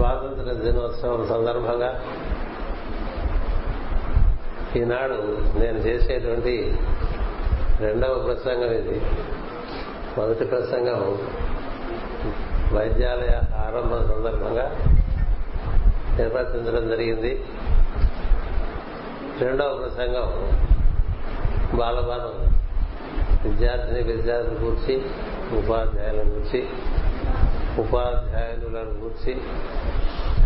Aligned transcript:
స్వాతంత్ర 0.00 0.52
దినోత్సవం 0.52 1.26
సందర్భంగా 1.28 2.02
ఈనాడు 4.76 5.14
నేను 5.58 5.78
చేసేటువంటి 5.78 6.74
రెండవ 7.80 8.18
ప్రసంగం 8.18 8.70
ఇది. 8.70 9.02
మొదటి 10.18 10.44
ప్రసంగం 10.44 11.18
వైద్యాలయ 12.72 13.32
ఆరంభం 13.56 14.08
సందర్భంగా 14.08 14.76
నిర్వర్తించడం 16.18 16.88
జరిగింది. 16.88 17.44
రెండవ 19.40 19.74
ప్రసంగం 19.76 20.28
బాలబాలం 21.78 22.54
విద్యార్థిని 23.50 24.12
విద్యార్థుల 24.12 24.66
గురించి 24.66 24.94
ఉపాధ్యాయుల 25.58 26.18
గురించి 26.18 26.68
ఉపాధ్యాయులను 27.78 28.90
గూర్చి 28.90 29.34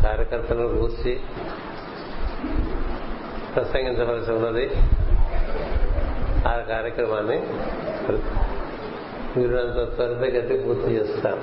కార్యకర్తలను 0.03 0.67
గూర్చి 0.67 1.21
ప్రసంగించవలసి 3.55 4.33
ఉన్నది. 4.33 4.71
ఆ 6.49 6.57
కార్యక్రమాన్ని 6.69 7.39
వీరంత 9.37 9.95
త్వరితగతి 9.95 10.57
పూర్తి 10.57 10.91
చేస్తాం. 10.95 11.39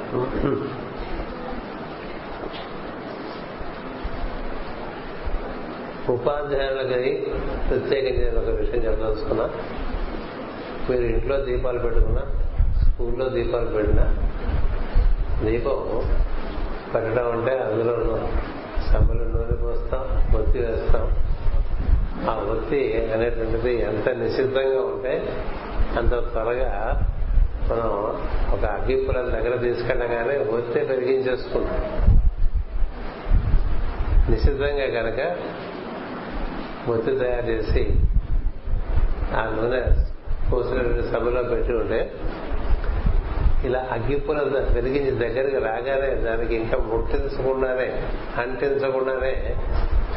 ఉపాధ్యాయులకి 6.14 7.12
ప్రత్యేకించి 7.70 8.18
నేను 8.18 8.40
ఒక 8.40 8.50
విషయం 8.50 8.84
చెప్పదలుచుకున్నా. 8.86 9.50
మీరు 10.90 11.02
ఇంట్లో 11.02 11.38
దీపాలు 11.46 11.80
పెట్టుకున్నా 11.80 12.22
స్కూల్లో 12.82 13.30
దీపాలు 13.30 13.66
పెట్టినా 13.66 14.06
దీపం 15.44 15.80
పెట్టడం 16.94 17.32
అంటే 17.32 17.54
అందులో 17.60 17.96
సభలు 18.86 19.26
నూనె 19.26 19.56
పోస్తాం 19.56 20.04
ఒత్తి 20.36 20.60
వేస్తాం. 20.60 21.06
ఆ 22.30 22.34
ఒత్తి 22.52 22.80
అనేటువంటిది 23.14 23.74
ఎంత 23.82 24.10
నిశ్చితంగా 24.16 24.82
ఉంటే 24.86 25.14
అంత 25.98 26.14
త్వరగా 26.32 26.72
మనం 27.70 27.90
ఒక 28.54 28.64
అగ్గిపులం 28.72 29.26
దగ్గర 29.32 29.56
తీసుకెళ్ళగానే 29.58 30.36
ఒత్తి 30.52 30.80
పెరిగించేసుకుంటాం 30.86 31.82
నిశ్చితంగా 34.30 34.88
కనుక 34.98 35.22
ఒత్తి 36.90 37.12
తయారు 37.18 37.46
చేసి 37.50 37.84
ఆ 39.36 39.44
నూనె 39.56 39.82
పోసినటువంటి 40.52 41.04
సభలో 41.12 41.44
పెట్టి 41.44 41.74
ఉంటే 41.74 42.00
ఇలా 43.66 43.88
అగ్గిపుల 43.92 44.38
వెలిగించి 44.74 45.12
దగ్గరికి 45.12 45.58
రాగానే 45.60 46.16
దానికి 46.16 46.56
ఇంకా 46.56 46.78
ముట్టించకుండానే 46.78 47.90
అంటించకుండానే 48.38 49.34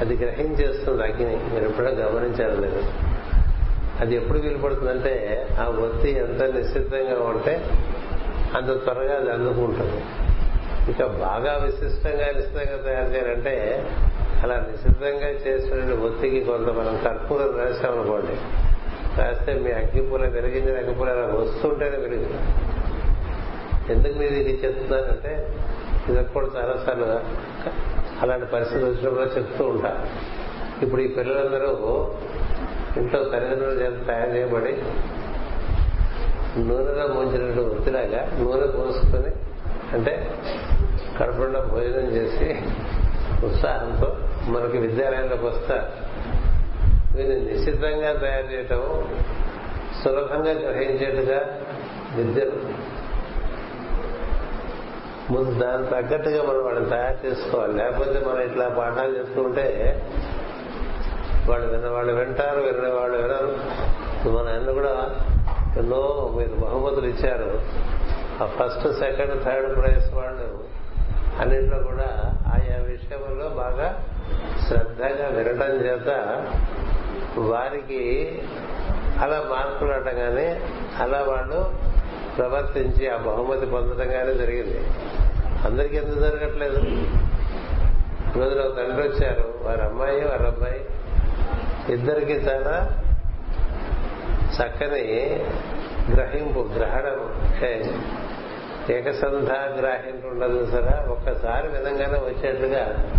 అది 0.01 0.15
గ్రహించేస్తుంది 0.17 1.03
అగ్గిని 1.03 1.37
మీరు 1.55 1.65
ఎప్పుడో 1.65 1.91
గమనించారు 1.91 2.61
లేదు 2.61 2.83
అది 4.01 4.17
ఎప్పుడు 4.17 4.39
వీలుపడుతుందంటే 4.39 5.13
ఆ 5.61 5.65
ఒత్తి 5.65 6.11
ఎంత 6.11 6.43
నిశ్చితంగా 6.43 7.25
ఉంటే 7.25 7.55
అంత 8.55 8.85
త్వరగా 8.85 9.15
అది 9.17 9.31
అందుకుంటుంది. 9.31 9.99
ఇంకా 10.89 11.07
బాగా 11.07 11.53
విశిష్టంగా 11.57 12.33
నిశ్చితంగా 12.33 12.77
తయారు 12.77 13.13
చేయాలంటే 13.13 13.55
అలా 14.43 14.57
నిశ్చితంగా 14.61 15.29
చేసిన 15.45 15.95
ఒత్తికి 16.05 16.41
కొంత 16.41 16.69
మనం 16.71 17.01
కర్పూరం 17.05 17.59
రాసామనుకోండి 17.59 18.37
రాస్తే 19.21 19.55
మీ 19.55 19.73
అగ్గిపూల 19.73 20.27
వెలిగించిన 20.29 20.77
అగ్గిపూల 20.79 21.09
అలా 21.11 21.35
వస్తుంటేనే 21.35 21.97
వెలుగుతుంది 21.97 22.41
ఎందుకు 23.91 24.15
మీరు 24.19 24.35
ఇది 24.35 24.53
చెప్తున్నానంటే 24.65 25.33
ఇది 26.09 26.23
కూడా 26.33 26.49
చాలాసార్లు 26.55 27.07
అలాంటి 28.23 28.47
పరిస్థితి 28.47 28.85
వచ్చినప్పుడు 28.85 29.27
చెప్తూ 29.37 29.65
ఉంటా. 29.65 29.91
ఇప్పుడు 30.83 31.03
ఈ 31.03 31.09
పిల్లలందరూ 31.09 31.71
ఇంట్లో 32.97 33.21
తల్లిదండ్రుల 33.25 33.75
చేత 33.79 34.07
తయారు 34.07 34.31
చేయబడి 34.31 34.73
నూనెలో 36.59 37.15
ముంచినట్టు 37.15 37.61
వృత్తిలాగా 37.61 38.21
నూనె 38.39 38.67
పోసుకొని 38.77 39.31
అంటే 39.93 40.13
కడుపుండా 41.19 41.61
భోజనం 41.61 42.07
చేసి 42.15 42.49
ఉత్సాహంతో 43.45 44.09
మనకి 44.49 44.79
విద్యాలయంలోకి 44.79 45.45
వస్తారు 45.45 45.89
వీరిని 47.17 47.41
నిశ్చితంగా 47.45 48.13
తయారు 48.15 48.47
చేయటం 48.47 48.83
సులభంగా 50.03 50.53
గ్రహించేట్టుగా 50.63 51.41
విద్యను 52.17 52.57
ముందు 55.31 55.59
దానికి 55.59 55.91
తగ్గట్టుగా 55.91 56.43
మనం 56.43 56.65
వాళ్ళని 56.65 56.91
తయారు 56.91 57.27
చేసుకోవాలి. 57.27 57.73
లేకపోతే 57.73 58.25
మనం 58.27 58.41
ఇట్లా 58.41 58.69
పాఠాలు 58.69 59.19
చేసుకుంటే 59.19 59.67
వాళ్ళు 61.49 61.71
విన్న 61.71 61.89
వాళ్ళు 61.89 62.13
వింటారు 62.13 62.61
విన్న 62.61 62.89
వాళ్ళు 62.89 63.17
వినరు. 63.17 63.51
మన 64.31 64.49
అన్న 64.49 64.71
కూడా 64.71 65.21
ఎన్నో 65.77 66.33
మీరు 66.37 66.55
బహుమతులు 66.55 67.07
ఇచ్చారు. 67.07 67.61
ఆ 68.43 68.47
ఫస్ట్ 68.47 68.99
సెకండ్ 68.99 69.45
థర్డ్ 69.45 69.77
ప్రైజ్ 69.77 70.15
వాళ్ళు 70.15 70.65
అన్నింటిలో 71.41 71.79
కూడా 71.79 72.37
ఆయా 72.55 72.77
విషయంలో 72.83 73.49
బాగా 73.49 74.05
శ్రద్ధగా 74.69 75.29
వినటం 75.29 75.75
చేత 75.87 76.09
వారికి 77.39 78.03
అలా 79.23 79.43
మార్కులు 79.51 80.11
కానీ 80.11 80.61
అలా 81.03 81.23
వాళ్ళు 81.23 81.95
ప్రవర్తించి 82.39 83.09
ఆ 83.09 83.17
బహుమతి 83.17 83.67
పొందడం 83.67 84.11
కానీ 84.11 84.35
జరిగింది. 84.35 84.81
అందరికీ 85.65 85.97
ఎందుకు 85.97 86.21
జరగట్లేదు? 86.21 86.79
రోజున 88.39 88.61
ఒక 88.61 88.77
తండ్రి 88.77 89.09
వచ్చారు 89.09 89.55
వారి 89.63 89.83
అమ్మాయి 89.83 90.25
వారి 90.25 90.47
అబ్బాయి. 90.47 90.85
ఇద్దరికి 91.93 92.33
చాలా 92.33 93.03
చక్కని 94.57 95.41
గ్రహింపు 96.15 96.59
గ్రహణం. 96.59 97.45
ఏకసంధా 98.91 99.77
గ్రాహింపు 99.81 100.27
ఉండదు 100.27 100.67
సరే? 100.67 101.11
ఒక్కసారి 101.13 101.69
విధంగానే 101.69 102.19
వచ్చేట్లుగా 102.19 103.11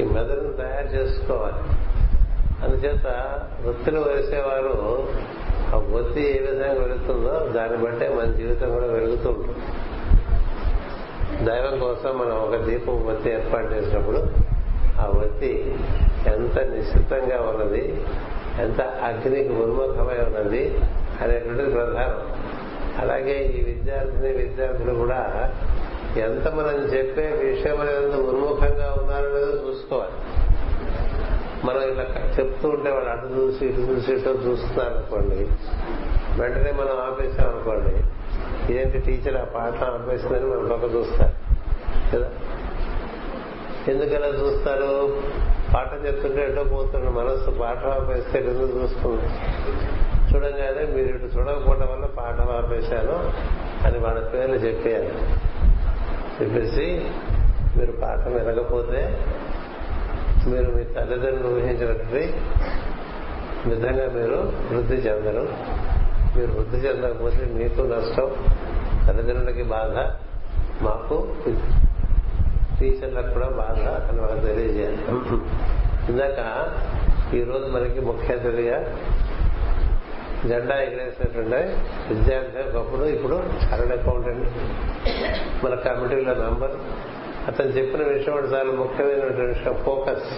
ఈ 0.00 0.04
మెదడును 0.04 0.52
తయారు 0.52 0.86
చేసుకోవాలి. 0.86 1.62
అందుచేత 2.64 3.06
వృత్తిని 3.62 3.98
వేసేవారు 3.98 5.08
ఆ 5.74 5.98
ఒత్తి 5.98 6.20
ఏ 6.20 6.38
విధంగా 6.38 6.72
వెలుగుతుందో 6.72 7.52
దాన్ని 7.52 7.76
బట్టే 7.76 8.08
మన 8.08 8.24
జీవితం 8.24 8.72
కూడా 8.72 8.86
వెలుగుతూ 8.86 9.28
ఉంటుంది. 9.28 9.58
దైవం 11.44 11.78
కోసం 11.78 12.18
మనం 12.18 12.36
ఒక 12.36 12.56
దీపం 12.56 12.92
ఒత్తి 12.92 13.30
ఏర్పాటు 13.30 13.74
చేసినప్పుడు 13.74 14.20
ఆ 15.00 15.06
ఒత్తి 15.06 15.76
ఎంత 16.26 16.58
నిశ్చితంగా 16.58 17.40
ఉన్నది 17.40 18.02
ఎంత 18.60 18.80
అగ్నికి 18.80 19.52
ఉన్ముఖమై 19.52 20.18
ఉన్నది 20.26 20.62
అనేటువంటిది 21.20 21.70
ప్రధానం. 21.70 22.20
అలాగే 23.02 23.36
ఈ 23.44 23.62
విద్యార్థిని 23.62 24.32
విద్యార్థులు 24.32 24.94
కూడా 24.94 25.50
ఎంత 26.16 26.48
మనం 26.48 26.76
చెప్పే 26.94 27.26
విషయం 27.26 27.82
ఎంత 27.82 28.14
ఉన్ముఖంగా 28.20 28.96
ఉన్నారనేది 29.00 29.68
చూసుకోవాలి. 29.68 30.16
మనం 31.64 31.82
ఇలా 31.82 32.04
చెప్తూ 32.38 32.68
ఉంటే 32.68 32.90
వాళ్ళు 32.90 33.10
అటు 33.10 33.26
చూసి 33.26 33.66
ఇటు 33.66 33.80
చూసి 33.80 34.12
ఇటు 34.12 34.28
చూస్తున్నారు 34.28 34.94
అనుకోండి 34.94 35.36
వెంటనే 36.42 36.72
మనం 36.72 36.96
ఆపేసాం 37.00 37.48
అనుకోండి 37.48 37.94
ఇదేంటి 38.68 38.98
టీచర్ 38.98 39.36
ఆ 39.36 39.44
పాఠం 39.44 39.86
ఆపేసిందని 39.86 40.44
మన 40.44 40.72
పక్క 40.72 40.94
చూస్తారు. 40.94 41.32
కదా? 42.16 42.30
ఎందుకలా 43.88 44.26
చూస్తారు? 44.26 45.22
పాఠం 45.74 46.06
చెప్తుంటే 46.06 46.50
ఎటో 46.50 46.64
పోతున్న 46.64 47.08
మనస్సు. 47.08 47.50
పాఠం 47.50 47.90
ఆపేస్తే 47.90 48.38
ఎందుకు 48.38 48.78
చూస్తుంది. 48.78 49.22
చూడంగానే 50.32 50.86
మీరు 50.94 51.08
ఇటు 51.08 51.24
చూడకపోవడం 51.24 51.88
వల్ల 51.92 52.06
పాఠం 52.06 52.56
ఆపేశాను 52.56 53.32
అని 53.86 53.98
వాళ్ళ 53.98 54.20
పేర్లు 54.20 54.54
చెప్పారు 54.54 55.04
చెప్పేసి 56.42 57.06
మీరు 57.76 57.92
పాఠం 57.92 58.32
వినకపోతే 58.34 59.26
మీరు 60.46 60.70
మీ 60.70 60.84
తల్లిదండ్రులు 60.84 61.54
ఊహించినటువంటి 61.54 62.34
విధంగా 63.66 64.20
మీరు 64.20 64.52
వృద్ధి 64.72 64.94
చెందరు. 64.94 65.48
మీరు 66.36 66.50
వృద్ధి 66.52 66.78
చెందకపోతే 66.78 67.44
మీకు 67.52 67.80
నష్టం 67.82 68.28
తల్లిదండ్రులకి 69.06 69.62
బాధ 69.62 69.96
మాకు 70.84 71.16
టీచర్లకు 72.80 73.30
కూడా 73.34 73.48
బాధ 73.48 73.80
అని 74.10 74.20
వాళ్ళకి 74.20 74.46
తెలియజేయాలి. 74.46 75.00
ఇందాక 76.08 76.40
ఈరోజు 77.34 77.66
మనకి 77.66 78.00
ముఖ్య 78.00 78.34
అతిథిగా 78.34 78.78
జెండా 80.48 80.76
ఎగరేసినటువంటి 80.82 81.60
విద్యార్థి 82.12 82.60
ఒకప్పుడు 82.68 83.04
ఇప్పుడు 83.06 83.34
చార్టెడ్ 83.34 83.92
అకౌంటెంట్ 83.92 84.46
మన 85.64 85.74
కమిటీలో 85.74 86.34
మెంబర్. 86.34 86.76
అతను 87.48 87.68
చెప్పిన 87.68 88.02
విషయం 88.08 88.38
చాలా 88.54 88.72
ముఖ్యమైనటువంటి 88.72 89.40
విషయం 89.40 89.74
ఫోకస్. 89.84 90.28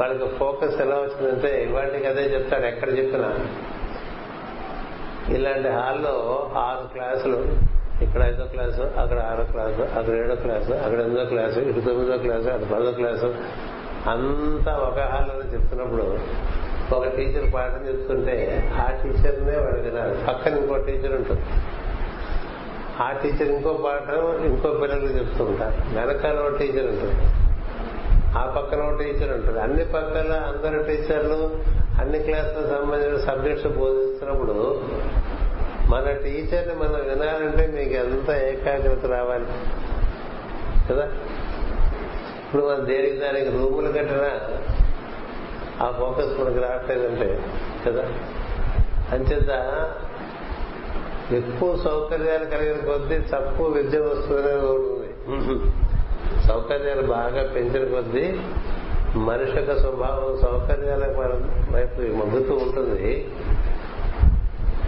వాళ్ళకి 0.00 0.26
ఫోకస్ 0.38 0.80
ఎలా 0.80 0.96
వచ్చిందంటే 0.96 1.50
ఇవాటికి 1.64 2.06
అదే 2.06 2.24
చెప్తాడు 2.34 2.66
ఎక్కడ 2.66 2.98
చెప్పినా. 2.98 3.30
ఇలాంటి 5.30 5.68
హాల్లో 5.68 6.50
ఆరు 6.56 6.86
క్లాసులు 6.86 7.46
ఇక్కడ 8.02 8.22
ఐదో 8.22 8.44
క్లాసు 8.44 8.82
అక్కడ 8.82 9.18
ఆరో 9.18 9.44
క్లాసు 9.44 9.82
అక్కడ 9.82 10.14
ఏడో 10.14 10.34
క్లాసు 10.34 10.72
అక్కడ 10.72 11.00
ఎనిమిదో 11.00 11.24
క్లాసు 11.24 11.58
ఇటు 11.60 11.80
తొమ్మిదో 11.80 12.18
క్లాసు 12.18 12.48
అటు 12.48 12.64
పదో 12.64 12.90
క్లాసు. 12.90 13.34
అంతా 14.10 14.76
ఒక 14.76 14.98
హాల్లో 14.98 15.52
చెప్తున్నప్పుడు 15.52 16.18
ఒక 16.94 17.08
టీచర్ 17.16 17.54
పాఠం 17.54 17.88
చెప్తుంటే 17.88 18.70
ఆ 18.80 18.90
టీచర్నే 18.90 19.56
వాడు 19.56 19.80
వినాలి. 19.80 20.14
పక్కన 20.28 20.56
ఇంకో 20.56 20.76
టీచర్ 20.76 21.12
ఉంటుంది. 21.12 21.42
ఆ 23.00 23.12
టీచర్ 23.22 23.52
ఇంకో 23.52 23.72
పాఠం 23.72 24.44
ఇంకో 24.44 24.70
పిల్లలకు 24.70 25.06
చెప్తూ 25.06 25.44
ఉంటారు. 25.44 26.00
వెనకాల 26.00 26.38
ఒక 26.38 26.58
టీచర్ 26.58 26.86
ఉంటుంది. 26.86 27.26
ఆ 28.38 28.54
పక్కన 28.56 28.80
ఒక 28.80 28.98
టీచర్ 28.98 29.32
ఉంటుంది. 29.32 29.60
అన్ని 29.60 29.84
పక్కల 29.84 30.32
అందరు 30.32 30.82
టీచర్లు 30.82 31.50
అన్ని 32.00 32.18
క్లాసులకు 32.18 32.68
సంబంధించిన 32.68 33.16
సబ్జెక్ట్స్ 33.26 33.66
బోధిస్తున్నప్పుడు 33.78 34.56
మన 35.88 36.12
టీచర్ని 36.24 36.74
మనం 36.74 37.00
వినాలంటే 37.08 37.66
మీకు 37.66 37.94
ఎంత 37.94 38.30
ఏకాగ్రత 38.30 39.06
రావాలి? 39.06 39.48
కదా? 40.88 41.06
ఇప్పుడు 42.40 42.66
మనం 42.66 42.84
దేనికి 42.86 43.16
దానికి 43.16 43.50
రూములు 43.50 43.92
కట్టినా 43.92 44.30
ఆ 45.80 45.90
ఫోకస్ 45.90 46.40
మనకు 46.40 46.60
రావట్లేదంటే 46.60 47.28
కదా? 47.86 48.04
అంచేత 49.12 49.50
ఎక్కువ 51.32 51.76
సౌకర్యాలు 51.76 52.44
కలిగిన 52.44 52.76
కొద్దీ 52.84 53.18
తక్కువ 53.32 53.68
విద్య 53.68 53.98
వస్తుందనే 54.00 54.54
ఉంది. 54.66 55.08
సౌకర్యాలు 56.46 57.02
బాగా 57.08 57.42
పెంచిన 57.54 57.84
కొద్దీ 57.84 58.24
మనిషి 59.16 59.56
యొక్క 59.56 59.78
స్వభావం 59.80 60.36
సౌకర్యాల 60.42 61.04
వైపు 61.74 62.00
మగ్గుతూ 62.00 62.54
ఉంటుంది. 62.54 63.28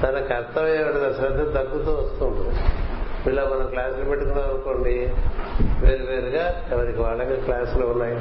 తన 0.02 0.20
కర్తవ్యం 0.20 1.14
శ్రద్ధ 1.16 1.56
తగ్గుతూ 1.56 1.92
వస్తూ 1.92 2.26
ఉంటుంది. 2.26 2.58
ఇలా 3.32 3.44
మనం 3.44 3.66
క్లాసులు 3.66 4.04
పెట్టుకున్నాం 4.04 4.50
అనుకోండి 4.50 5.12
వేరు 5.80 6.06
వేరుగా 6.06 6.62
ఎవరికి 6.72 6.98
వాళ్ళకి 6.98 7.36
క్లాసులు 7.36 7.86
ఉన్నాయి. 7.86 8.14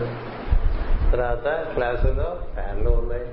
తర్వాత 1.11 1.65
క్లాసుల్లో 1.73 2.37
ఫ్యాన్లు 2.55 2.89
ఉన్నాయి. 2.89 3.25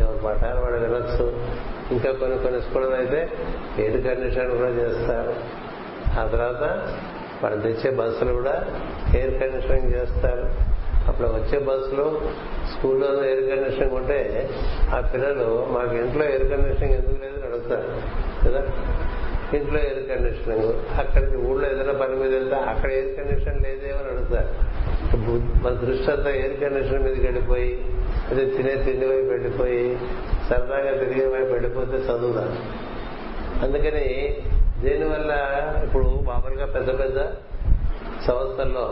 ఎవరి 0.00 0.18
పాఠాలు 0.18 0.60
వాడు 0.60 0.74
వినొచ్చు. 0.74 1.42
ఇంకా 1.90 2.12
కొన్ని 2.12 2.38
కొన్ని 2.38 2.62
స్కూళ్ళు 2.62 2.96
అయితే 2.96 3.30
ఎయిర్ 3.78 4.04
కండిషన్ 4.04 4.58
కూడా 4.58 4.70
చేస్తారు. 4.70 5.34
ఆ 6.20 6.26
తర్వాత 6.26 6.62
వాళ్ళు 7.44 7.60
తెచ్చే 7.60 7.90
బస్సులు 7.90 8.32
కూడా 8.32 8.64
ఎయిర్ 9.14 9.40
కండిషనింగ్ 9.40 9.92
చేస్తారు. 9.92 10.69
అప్పుడు 11.08 11.28
వచ్చే 11.28 11.58
బస్సులో 11.58 12.20
స్కూల్లో 12.72 13.24
ఎయిర్ 13.24 13.50
కండిషనింగ్ 13.50 13.94
ఉంటే 13.94 14.50
ఆ 14.94 15.00
పిల్లలు 15.00 15.68
మాకు 15.70 15.96
ఇంట్లో 15.96 16.24
ఎయిర్ 16.24 16.50
కండిషనింగ్ 16.50 16.94
ఎందుకు 16.94 17.24
లేదని 17.24 17.46
అడుగుతారు. 17.46 17.88
కదా? 18.44 18.62
ఇంట్లో 19.56 19.78
ఎయిర్ 19.80 20.08
కండిషనింగ్. 20.08 20.98
అక్కడికి 20.98 21.36
ఊళ్ళో 21.36 21.70
ఏదైనా 21.70 21.92
పని 21.92 22.16
మీద 22.16 22.34
వెళ్తే 22.34 22.54
అక్కడ 22.54 22.90
ఎయిర్ 22.90 23.16
కండిషన్ 23.16 23.62
లేదేమని 23.62 24.10
అడుగుతారు. 24.10 24.50
మన 25.64 25.74
దృష్టి 25.74 26.10
అంతా 26.12 26.30
ఎయిర్ 26.30 26.60
కండిషన్ 26.60 27.02
మీదకి 27.04 27.20
వెళ్ళిపోయి 27.20 27.70
అదే 28.30 28.44
తినే 28.46 28.74
తిండి 28.76 29.06
వైపు 29.06 29.28
వెళ్ళిపోయి 29.28 29.98
సరదాగా 30.48 30.90
తిరిగే 30.98 31.26
వైపు 31.26 31.52
వెళ్ళిపోతే 31.52 31.96
చదువురా 31.96 32.44
అందుకని 33.62 34.06
దీనివల్ల 34.80 35.32
ఇప్పుడు 35.84 36.04
మామూలుగా 36.04 36.66
పెద్ద 36.66 36.98
పెద్ద 36.98 37.18
సంస్థల్లో 38.26 38.86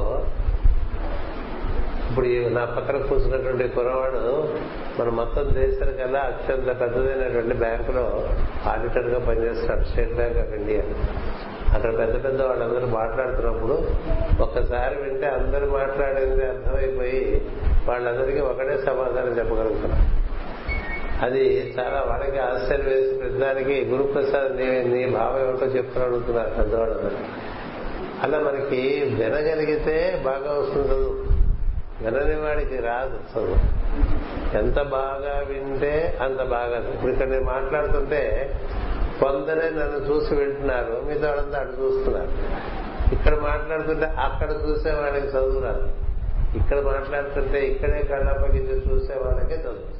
ఇప్పుడు 2.19 2.55
నా 2.55 2.65
పక్కన 2.65 2.97
కూర్చున్నటువంటి 2.97 3.69
కురవాడు 3.69 4.49
మన 5.01 5.09
మొత్తం 5.09 5.55
దేశానికల్లా 5.55 6.21
అత్యంత 6.21 6.81
పెద్దదైనటువంటి 6.81 7.55
బ్యాంకులో 7.55 8.29
ఆడిటర్గా 8.67 9.19
పనిచేస్తాడు 9.19 9.85
స్టేట్ 9.85 10.15
బ్యాంక్ 10.15 10.39
ఆఫ్ 10.39 10.55
ఇండియా. 10.55 10.83
అక్కడ 11.75 11.99
పెద్ద 11.99 12.25
పెద్ద 12.25 12.43
వాళ్ళందరూ 12.43 12.87
మాట్లాడుతున్నప్పుడు 12.87 13.73
ఒక్కసారి 14.43 15.03
వింటే 15.03 15.27
అందరూ 15.27 15.71
మాట్లాడేది 15.71 16.45
అర్థమైపోయి 16.45 17.47
వాళ్ళందరికీ 17.89 18.41
ఒకటే 18.41 18.79
సమాధానం 18.79 19.39
చెప్పగలుగుతున్నారు. 19.39 20.29
అది 21.25 21.75
చాలా 21.79 22.05
వాళ్ళకి 22.07 22.39
ఆశ్చర్యం 22.39 22.87
వేసి 22.87 23.15
ప్రతిదానికి 23.15 23.85
గురుప్రసాద్ 23.85 24.57
నీ 24.57 24.85
నీ 24.85 25.07
భావం 25.07 25.49
ఏమిటో 25.49 25.67
చెప్తున్నా 25.67 26.09
అడుగుతున్నారు 26.09 26.51
పెద్దవాళ్ళందరూ. 26.51 27.17
అలా 28.23 28.39
మనకి 28.39 29.05
వినగలిగితే 29.19 30.23
బాగా 30.25 30.61
వస్తుంది 30.61 30.89
చదువు 30.89 31.28
వినని 32.03 32.41
వాడికి 32.41 32.77
రాదు. 32.77 33.19
చదువు 33.33 33.59
ఎంత 34.59 34.83
బాగా 34.83 35.45
వింటే 35.49 36.19
అంత 36.21 36.43
బాగా 36.43 36.91
ఇప్పుడు 36.95 37.13
ఇక్కడ 37.13 37.29
నేను 37.29 37.45
మాట్లాడుతుంటే 37.45 38.55
కొందరే 39.21 39.71
నన్ను 39.71 39.99
చూసి 40.11 40.35
వింటున్నారు. 40.35 41.03
మిగతా 41.07 41.29
వాళ్ళంతా 41.29 41.59
అటు 41.59 41.83
చూస్తున్నారు. 41.83 42.33
ఇక్కడ 43.15 43.35
మాట్లాడుతుంటే 43.35 44.07
అక్కడ 44.07 44.51
చూసే 44.51 44.91
వాళ్ళకి 44.91 45.27
చదువు 45.27 45.61
రాదు. 45.61 45.89
ఇక్కడ 46.57 46.81
మాట్లాడుతుంటే 46.81 47.67
ఇక్కడే 47.67 48.03
కళ్ళప్పగించి 48.03 48.77
చూసే 48.91 49.15
వాళ్ళకే 49.15 49.57
చదువు 49.57 49.99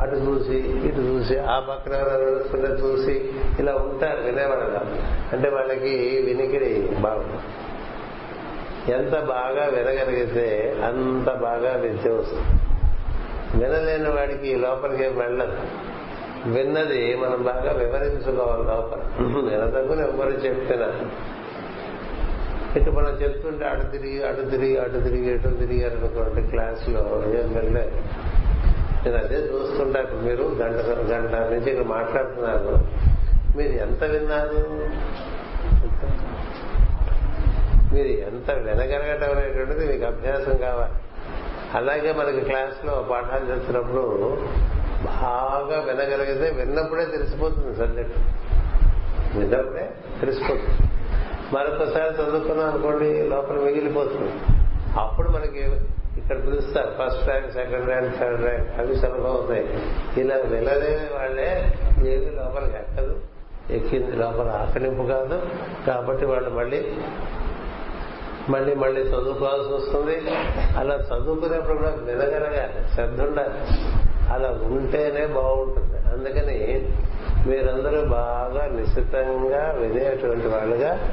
అటు 0.00 0.16
చూసి 0.16 0.56
ఇటు 0.88 1.00
చూసి 1.00 1.38
ఆ 1.38 1.60
పక్కన 1.60 1.92
నడుస్తుంటే 1.92 2.66
చూసి 2.66 3.30
ఇలా 3.58 3.74
ఉంటారు 3.74 4.20
వినేవాళ్ళగా 4.22 4.82
అంటే 5.32 5.48
వాళ్ళకి 5.48 6.22
వినికిడి 6.26 6.88
బాగుంది 7.00 7.38
ఎంత 8.88 9.18
బాగా 9.18 9.64
వినగలిగితే 9.64 10.76
అంత 10.84 11.34
బాగా 11.34 11.76
విద్య 11.76 12.10
వస్తుంది. 12.10 12.60
వినలేని 13.54 14.10
వాడికి 14.10 14.56
లోపలికి 14.56 15.02
వెళ్ళదు. 15.02 15.56
విన్నది 16.50 17.16
మనం 17.16 17.42
బాగా 17.42 17.72
వివరించుకోవాలి 17.72 18.62
లోపల. 18.62 19.00
వినదగ్గు 19.50 20.08
ఎవరు 20.08 20.30
చెప్తున్నా 20.30 20.88
ఇటు 22.76 22.90
మనం 22.90 23.08
చెప్తుంటే 23.08 23.64
అటు 23.64 23.86
తిరిగి 23.86 24.22
అటు 24.22 24.40
తిరిగి 24.40 24.78
అటు 24.78 24.98
తిరిగి 24.98 25.34
ఎటు 25.34 25.48
తిరిగారు 25.48 25.94
అనుకోండి 25.96 26.48
క్లాసులో 26.48 27.00
ఏం 27.26 27.54
వెళ్ళలేదు 27.54 27.96
నేను 29.04 29.16
అదే 29.16 29.36
చూస్తుంటా 29.36 30.00
ఇప్పుడు 30.00 30.20
మీరు 30.20 30.42
గంట 30.42 30.76
గంట 31.12 31.34
నుంచి 31.34 31.70
ఇక్కడ 31.70 31.86
మాట్లాడుతున్నారు. 31.86 32.86
మీరు 33.56 33.72
ఎంత 33.72 34.04
విన్నారు? 34.04 34.82
మీరు 37.92 38.08
ఎంత 38.08 38.50
వినగలగటం 38.50 39.30
అనేటువంటిది 39.30 39.92
మీకు 39.92 40.04
అభ్యాసం 40.04 40.56
కావాలి. 40.56 40.92
అలాగే 41.74 42.12
మనకి 42.12 42.40
క్లాస్లో 42.40 43.06
పాఠాలు 43.10 43.44
చేస్తున్నప్పుడు 43.50 44.02
బాగా 45.04 45.78
వినగలిగితే 45.80 46.50
విన్నప్పుడే 46.50 47.04
తెలిసిపోతుంది 47.04 47.76
సబ్జెక్ట్. 47.76 48.18
విన్నప్పుడే 49.38 49.90
తెలిసిపోతుంది. 50.20 50.88
మరొకసారి 51.52 52.14
చదువుకున్నాం 52.14 52.70
అనుకోండి 52.70 53.22
లోపల 53.22 53.56
మిగిలిపోతుంది. 53.56 54.32
అప్పుడు 55.00 55.28
మనకి 55.28 55.62
ఇక్కడ 56.18 56.36
పిలుస్తారు 56.36 56.90
first 56.98 57.28
rank 57.28 57.52
second 57.52 57.86
rank 57.86 58.18
third 58.18 58.40
rank 58.40 58.80
అవి 58.80 58.96
సులభం 58.96 59.26
అవుతాయి. 59.26 59.64
ఇలా 60.20 60.36
వినలేని 60.36 61.06
వాళ్ళే 61.14 61.72
ఏది 62.00 62.30
లోపలికి 62.30 62.76
ఎక్కదు. 62.76 63.20
ఎక్కింది 63.70 64.16
లోపల 64.16 64.48
ఆకలింపు 64.48 65.02
కాదు. 65.02 65.42
కాబట్టి 65.86 66.24
వాళ్ళు 66.26 66.50
మళ్ళీ 66.50 66.80
మళ్ళీ 68.48 68.74
మళ్ళీ 68.74 69.00
చదువుకోవాల్సి 69.00 69.72
వస్తుంది. 69.74 70.22
అలా 70.76 70.94
చదువుకునేప్పుడు 70.94 71.76
కూడా 71.76 71.90
వినగలగాలి 71.90 72.94
శ్రద్ధ 72.94 73.20
ఉండాలి. 73.20 73.78
అలా 74.32 74.48
ఉంటేనే 74.48 75.26
బాగుంటుంది. 75.26 76.08
అందుకని 76.08 76.90
మీరందరూ 77.46 78.08
బాగా 78.08 78.66
నిశ్చితంగా 78.66 79.74
వినేటువంటి 79.78 80.48
వాళ్ళుగా 80.48 81.10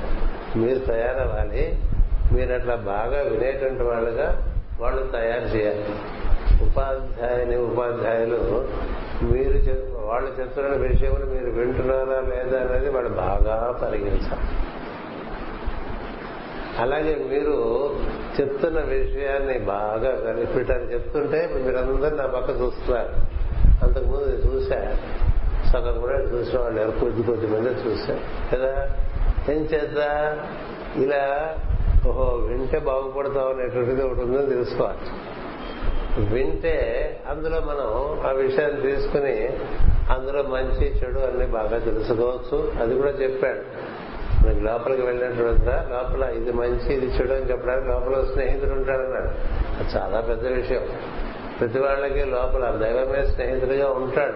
మీరు 0.55 0.79
తయారవ్వాలి. 0.79 1.79
మీరు 2.31 2.53
అట్లా 2.53 2.75
బాగా 2.75 3.21
వినేటువంటి 3.21 3.83
వాళ్ళుగా 3.83 4.43
వాళ్ళు 4.79 5.03
తయారు 5.07 5.45
చేయాలి. 5.55 5.86
ఉపాధ్యాయుని 6.63 7.57
ఉపాధ్యాయులు 7.57 8.67
మీరు 9.24 9.59
వాళ్ళు 10.07 10.31
చెప్తున్న 10.39 10.67
విషయం 10.67 11.12
మీరు 11.12 11.51
వింటున్నారా 11.51 12.19
లేదా 12.19 12.59
అనేది 12.59 12.89
వాళ్ళు 12.89 13.09
బాగా 13.09 13.79
పరిగణించాలి. 13.83 14.68
అలాగే 16.79 17.15
మీరు 17.15 17.89
చెప్తున్న 18.41 18.79
విషయాన్ని 18.79 19.59
బాగా 19.59 20.31
ఇప్పుడు 20.39 20.63
చెప్తుంటే 20.74 21.50
మీరందరూ 21.53 22.15
నా 22.15 22.25
పక్క 22.25 22.62
చూస్తున్నారు. 22.62 23.39
అంతకుముందు 23.86 24.48
చూశా. 24.48 24.98
సగం 25.74 26.01
కూడా 26.01 26.19
చూసిన 26.19 26.59
వాళ్ళు 26.59 26.81
ఎవరు? 26.81 27.00
కొద్ది 27.00 27.24
కొద్ది 27.24 27.48
మంది 27.48 27.69
చూశా. 27.69 28.19
కదా? 28.53 28.89
ఏం 29.53 29.62
చేద్దా? 29.74 30.38
ఇలా 30.95 31.55
ఓహో 32.07 32.36
వింటే 32.36 32.79
బాగుపడతాం 32.79 33.48
అనేటువంటిది 33.48 34.03
ఒకటి 34.03 34.19
ఉందని 34.19 34.50
తెలుసుకోవాలి. 34.50 34.98
వింటే 36.33 37.19
అందులో 37.29 37.59
మనం 37.59 38.19
ఆ 38.27 38.31
విషయాన్ని 38.31 38.81
తీసుకుని 38.81 39.50
అందులో 40.12 40.43
మంచి 40.43 40.88
చెడు 40.88 41.19
అన్ని 41.19 41.45
బాగా 41.45 41.77
తెలుసుకోవచ్చు. 41.77 42.71
అది 42.81 42.95
కూడా 42.95 43.09
చెప్పాడు. 43.09 43.62
మనకి 44.50 44.63
లోపలికి 44.63 45.01
వెళ్ళినటువంటి 45.01 45.65
లోపల 45.65 46.29
ఇది 46.29 46.51
మంచి 46.51 46.94
ఇది 46.96 47.06
చెడు 47.06 47.34
అని 47.34 47.51
చెప్పడానికి 47.51 47.88
లోపల 47.88 48.25
స్నేహితుడు 48.34 48.72
ఉంటాడన్నాడు 48.72 49.29
అది 49.79 49.98
చాలా 49.98 50.22
పెద్ద 50.22 50.48
విషయం. 50.48 50.82
ప్రతి 51.60 51.79
వాళ్ళకి 51.79 52.25
లోపల 52.25 52.65
దైవమే 52.84 53.25
స్నేహితుడిగా 53.25 53.89
ఉంటాడు. 53.89 54.34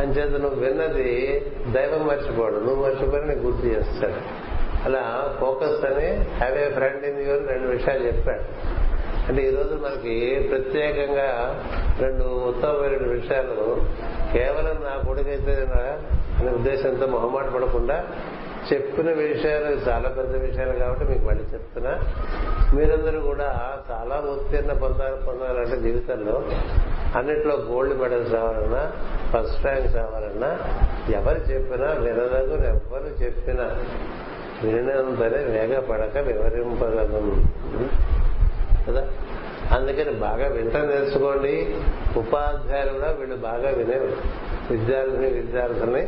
అంచేత 0.00 0.40
నువ్వు 0.40 0.60
విన్నది 0.60 1.46
దైవం 1.70 2.06
మర్చిపోడు. 2.06 2.54
నువ్వు 2.54 2.84
మర్చిపోయి 2.84 3.24
నీకు 3.24 3.38
గుర్తు 3.38 3.66
చేస్తాడు. 3.66 4.48
అలా 4.84 5.36
ఫోకస్ 5.40 5.84
అని 5.84 6.06
have 6.16 6.58
a 6.58 6.70
friend 6.70 7.04
in 7.04 7.28
your 7.28 7.48
రెండు 7.48 7.68
విషయాలు 7.68 8.06
చెప్పాడు. 8.06 8.42
అంటే 9.28 9.42
ఈరోజు 9.42 9.74
మనకి 9.74 10.48
ప్రత్యేకంగా 10.50 11.60
రెండు 12.00 12.24
ఉత్తమమైన 12.24 13.12
విషయాలు. 13.12 13.82
కేవలం 14.32 14.84
నా 14.84 15.02
కొడుకైతే 15.06 15.68
అనే 16.40 16.50
ఉద్దేశంతో 16.50 17.06
మొహమాట 17.06 17.44
పడకుండా 17.44 18.04
చెప్పిన 18.72 19.12
విషయాలు 19.12 19.64
చాలా 19.64 20.08
పెద్ద 20.08 20.36
విషయాలు 20.36 20.72
కాబట్టి 20.78 21.04
మీకు 21.04 21.24
మళ్ళీ 21.24 21.42
చెప్తున్నా. 21.54 22.00
మీరందరూ 22.74 23.20
కూడా 23.20 23.76
చాలా 23.90 24.16
ఉత్తీర్ణ 24.16 24.72
పొందాలి 24.72 25.16
పొందాలంటే 25.26 25.80
జీవితంలో 25.80 26.42
అన్నిట్లో 27.16 27.56
గోల్డ్ 27.56 27.98
మెడల్స్ 27.98 28.32
రావాలన్నా 28.32 28.92
ఫస్ట్ 29.32 29.66
ర్యాంక్స్ 29.66 29.96
రావాలన్నా 29.96 30.50
ఎవరు 31.14 31.38
చెప్పినా 31.38 31.86
వినదగు 31.86 32.64
ఎవరు 32.64 33.24
చెప్పినా 33.24 33.64
వినంతనే 34.64 35.44
వేగపడక 35.44 36.18
వివరింపగలను 36.18 37.44
కదా? 38.88 39.08
అందుకని 39.72 40.10
బాగా 40.10 40.46
వింట 40.48 40.76
నేర్చుకోండి. 40.76 41.76
ఉపాధ్యాయులు 42.16 42.92
కూడా 42.92 43.10
వీళ్ళు 43.10 43.36
బాగా 43.36 43.70
వినే 43.70 43.98
విద్యార్థిని 44.70 45.26
విద్యార్థుల్ని 45.26 46.06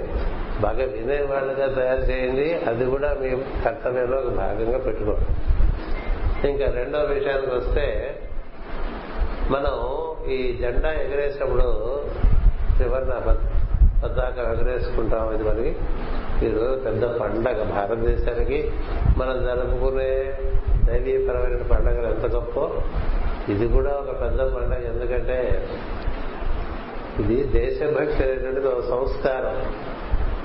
బాగా 0.60 0.84
వినేవాళ్ళుగా 0.84 1.66
తయారు 1.68 2.00
చేయండి 2.00 2.46
అది 2.70 2.84
కూడా 2.84 3.16
మీ 3.20 3.30
కర్తవ్యంలో 3.64 4.16
ఒక 4.16 4.30
భాగంగా 4.34 4.78
పెట్టుకోండి 4.78 5.28
ఇంకా 6.48 6.66
రెండో 6.70 6.98
విషయానికి 6.98 7.50
వస్తే 7.50 7.86
మనం 9.50 9.74
ఈ 10.30 10.58
జెండా 10.60 10.92
ఎగరేసినప్పుడు 10.92 11.68
త్రివర్ణ 12.76 13.12
పతాక 14.02 14.38
ఎగరేసుకుంటాం 14.38 15.32
ఇది 15.34 15.44
మనకి 15.44 15.72
ఈరోజు 16.46 16.80
పెద్ద 16.80 17.04
పండగ 17.04 17.62
భారతదేశానికి. 17.62 18.58
మనం 19.16 19.42
జరుపుకునే 19.44 20.34
దైవీయపరమైన 20.84 21.62
పండగలు 21.62 22.06
ఎంత 22.06 22.26
గొప్ప? 22.26 22.56
ఇది 23.50 23.68
కూడా 23.68 23.90
ఒక 23.90 24.20
పెద్ద 24.20 24.40
పండగ 24.54 24.82
ఎందుకంటే 24.88 25.38
ఇది 27.20 27.36
దేశభక్తి 27.44 28.22
అనేటువంటిది 28.22 28.66
ఒక 28.66 28.80
సంస్కారం. 28.80 29.58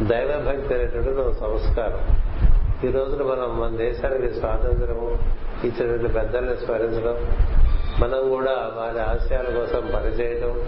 దైవభక్తి 0.02 0.74
అనేటువంటిది 0.74 1.22
ఒక 1.22 1.32
సంస్కారం. 1.32 2.22
ఈ 2.90 2.92
రోజున 2.92 3.24
మనం 3.24 3.60
మన 3.60 3.78
దేశానికి 3.78 4.34
స్వాతంత్రము 4.34 5.18
ఇచ్చినటువంటి 5.64 6.14
పెద్దల్ని 6.14 6.58
స్మరించడం 6.58 7.38
మనం 8.00 8.30
కూడా 8.30 8.52
వారి 8.52 9.02
ఆశయాల 9.02 9.46
కోసం 9.46 9.92
పనిచేయడం 9.96 10.62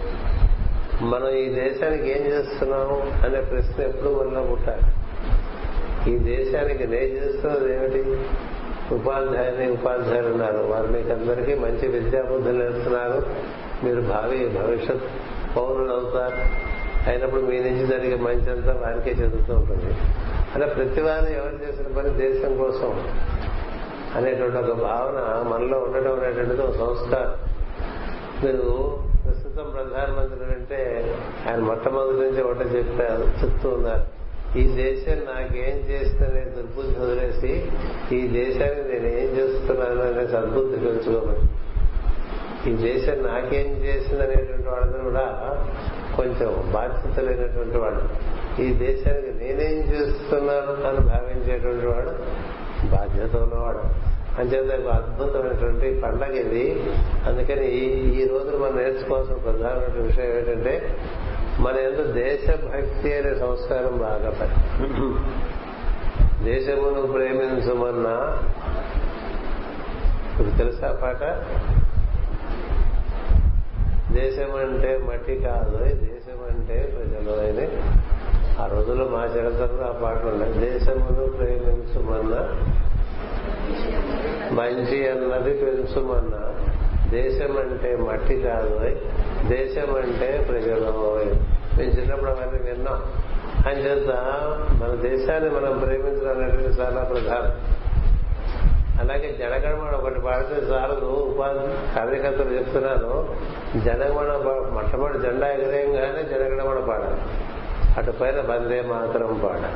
మనం 1.02 1.30
ఈ 1.30 1.50
దేశానికి 1.50 2.10
ఏం 2.10 2.26
చేస్తున్నాము 2.26 3.26
అనే 3.26 3.42
ప్రశ్న 3.42 3.84
ఎప్పుడు 3.84 4.10
మనలో 4.10 4.44
పుట్టాలి. 4.44 4.82
ఈ 6.12 6.18
దేశానికి 6.18 6.88
నేను 6.88 7.04
చేస్తున్నది 7.04 7.74
ఏమిటి? 7.74 8.18
ఉపాధ్యాయుని 8.96 9.72
ఉపాధ్యాయులు 9.72 10.28
ఉన్నారు. 10.28 10.58
వారు 10.58 10.88
మీకు 10.88 11.12
అందరికీ 11.12 11.56
మంచి 11.56 11.88
విద్యాబుద్ధులు 11.88 12.58
నేర్పుతున్నారు. 12.58 13.26
మీరు 13.84 14.02
భావి 14.02 14.48
భవిష్యత్ 14.48 15.04
పౌరులు 15.58 15.94
అవుతారు. 15.94 16.67
అయినప్పుడు 17.08 17.42
మీ 17.42 17.58
నుంచి 17.60 17.84
జరిగే 17.88 18.16
మంచి 18.16 18.50
అంతా 18.52 18.74
వారికే 18.82 19.12
చెందుతూ 19.12 19.54
ఉంటుంది. 19.54 19.92
అలా 20.56 20.66
ప్రతి 20.66 21.02
వారు 21.02 21.30
ఎవరు 21.40 21.58
చేసిన 21.64 21.88
పని 21.98 22.10
దేశం 22.24 22.58
కోసం 22.58 22.92
అనేటువంటి 24.16 24.58
ఒక 24.58 24.74
భావన 24.82 25.18
మనలో 25.50 25.78
ఉండడం 25.80 26.14
అనేటువంటిది 26.20 26.62
ఒక 26.62 26.76
సంస్కారం 26.78 27.34
మీరు 28.44 28.68
ప్రస్తుతం 29.26 29.68
ప్రధానమంత్రి 29.72 30.46
అంటే 30.56 30.80
ఆయన 31.48 31.60
మొట్టమొదటి 31.60 32.20
నుంచి 32.20 32.42
ఒకటి 32.42 32.70
చెప్పారు 32.78 33.26
చెప్తూ 33.42 33.70
ఉన్నారు. 33.70 34.06
ఈ 34.56 34.64
దేశం 34.76 35.18
నాకేం 35.26 35.78
చేస్తుందనే 35.90 36.44
దుర్బుద్ధి 36.56 37.00
వదిలేసి 37.00 37.52
ఈ 38.16 38.20
దేశాన్ని 38.28 38.84
నేను 38.92 39.08
ఏం 39.22 39.30
చేస్తున్నాను 39.38 40.02
అనే 40.02 40.24
సద్బుద్ధి 40.28 40.78
పెంచుకోమని 40.86 41.46
ఈ 42.70 42.74
దేశం 42.86 43.18
నాకేం 43.24 43.68
చేసిందనేటువంటి 43.84 44.68
వాళ్ళందరూ 44.70 45.04
కూడా 45.04 45.26
కొంచెం 46.18 46.72
బాధ్యత 46.74 47.20
లేనటువంటి 47.20 47.78
వాడు 47.78 48.02
ఈ 48.62 48.74
దేశానికి 48.74 49.32
నేనేం 49.44 49.78
చేస్తున్నాను 49.94 50.88
అని 50.88 51.00
భావించేటువంటి 51.00 51.86
వాడు 51.86 52.12
బాధ్యత 52.88 53.36
ఉన్నవాడు. 53.36 53.82
అంచేత 54.42 54.88
అద్భుతమైనటువంటి 54.88 56.02
పండగ 56.04 56.34
ఇది. 56.34 56.66
అందుకని 57.26 57.68
ఈ 58.22 58.28
రోజు 58.28 58.58
మనం 58.58 58.76
నేర్చుకోవాల్సిన 58.78 59.36
ప్రధానమైన 59.36 60.02
విషయం 60.06 60.38
ఏంటంటే 60.38 60.74
మన 61.60 61.76
ఎందు 61.76 62.04
దేశభక్తి 62.12 63.14
అనే 63.14 63.36
సంస్కారం 63.36 63.98
బాగా 63.98 64.32
దేశమును 66.44 67.14
ప్రేమించమన్నా 67.14 68.18
ఇప్పుడు 70.32 70.58
తెలుసా 70.58 70.90
పాట? 71.04 71.24
దేశం 74.22 74.56
అంటే 74.56 75.02
మట్టి 75.10 75.36
కాదు 75.36 75.78
దేశం 75.84 76.46
అంటే 76.50 76.94
ప్రజలు. 76.96 77.32
అని 77.32 77.68
ఆ 78.62 78.66
రోజుల్లో 78.66 79.06
మా 79.06 79.24
చరిత్రలో 79.24 79.84
ఆ 79.84 79.92
పాటలు 80.04 80.30
ఉన్నాయి 80.30 80.54
దేశమును 80.54 81.26
ప్రేమించమన్నా 81.26 82.42
మంచి 84.52 85.10
అన్నది 85.10 85.54
పెంచుమన్నా. 85.54 86.54
దేశం 87.10 87.58
అంటే 87.58 87.96
మట్టి 87.96 88.42
కాదు 88.42 88.80
దేశం 89.48 89.96
అంటే 89.96 90.46
ప్రజలు. 90.48 90.92
మేము 91.78 91.92
చిన్నప్పుడు 91.92 92.30
అవన్నీ 92.30 92.72
విన్నాం. 92.72 93.04
అంచేత 93.68 94.10
మన 94.82 95.10
దేశాన్ని 95.10 95.50
మనం 95.50 95.78
ప్రేమించడం 95.78 96.44
అనేది 96.44 96.64
చాలా 96.64 97.04
ప్రధానం. 97.04 97.77
అలాగే 99.00 99.36
జనగణమణ 99.40 99.96
ఒకటి 99.96 100.20
పాడితే 100.20 100.56
చాలదు 100.56 101.06
ఉపాధి 101.06 101.96
కార్యకర్తలు 101.96 102.54
చెప్తున్నాను. 102.54 103.36
జనగణమణ 103.84 104.32
మొట్టమొదటి 104.74 105.20
జెండా 105.20 105.48
ఎగరేయంగానే 105.48 106.24
జనగణమణ 106.24 106.80
పాడాలి. 106.80 107.22
అటు 107.98 108.12
పైన 108.12 108.42
వందే 108.42 108.82
మాత్రం 108.82 109.42
పాడాలి. 109.44 109.76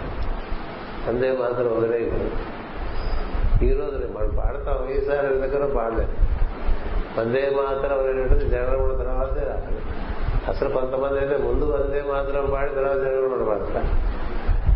వందే 1.10 1.32
మాత్రం 1.32 1.78
వదిలేయకూడదు. 1.78 2.32
ఈ 3.66 3.74
రోజు 3.74 3.96
మనం 3.96 4.36
పాడతాం. 4.38 4.90
ఈసారి 4.90 5.28
దగ్గర 5.28 5.74
పాడలేదు. 5.76 6.12
వందే 7.20 7.50
మాత్రం 7.50 8.00
అనేటువంటిది 8.00 8.50
జనగణమణ 8.50 8.98
తర్వాతే 8.98 9.46
రావాలి. 9.46 9.82
అసలు 10.48 10.70
కొంతమంది 10.70 11.20
అయితే 11.20 11.38
ముందు 11.38 11.66
వందే 11.66 12.02
మాత్రం 12.02 12.50
పాడి 12.54 12.76
తర్వాత 12.76 12.98
జనగణమణ 12.98 13.48
పాడతారు. 13.50 14.11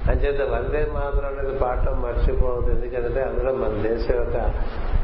అంచేత 0.09 0.41
వందే 0.41 0.87
మాత్రం 0.93 1.25
అనేది 1.25 1.59
పాడటం 1.59 2.01
మర్చిపోవద్దు. 2.01 2.71
ఎందుకంటే 2.71 3.21
అందులో 3.21 3.53
మన 3.53 3.87
దేశం 3.87 4.15
యొక్క 4.15 4.37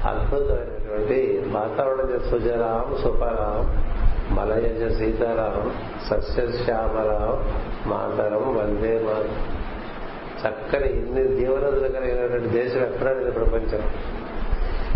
అద్భుతమైనటువంటి 0.07 1.43
వాతావరణం 1.47 2.19
సుజరాం 2.31 2.97
సుపరాం 3.03 3.91
మలయజ 4.35 4.93
సీతారాం 4.93 5.73
సస్యశ్యామరాం 6.09 7.61
మాతరం 7.89 8.55
వందే 8.55 8.99
మాతరం. 8.99 9.61
చక్కని 10.47 10.93
ఇన్ని 10.93 11.35
జీవనదులు 11.35 11.87
కలిగినటువంటి 11.87 12.47
దేశం 12.47 12.79
ఎక్కడానికి 12.79 13.31
ప్రపంచం. 13.31 13.83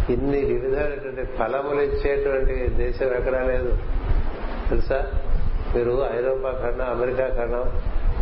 ఇన్ని 0.09 0.45
వివిధమైనటువంటి 0.45 1.25
ఫలములు 1.25 1.81
ఇచ్చేటువంటి 1.81 2.67
దేశం 2.67 3.05
ఎక్కడా 3.05 3.43
లేదు. 3.43 3.77
తెలుసా? 4.69 5.12
మీరు 5.75 5.91
ఐరోపా 5.91 6.51
ఖండం 6.51 6.89
అమెరికా 6.89 7.27
ఖండం 7.27 7.71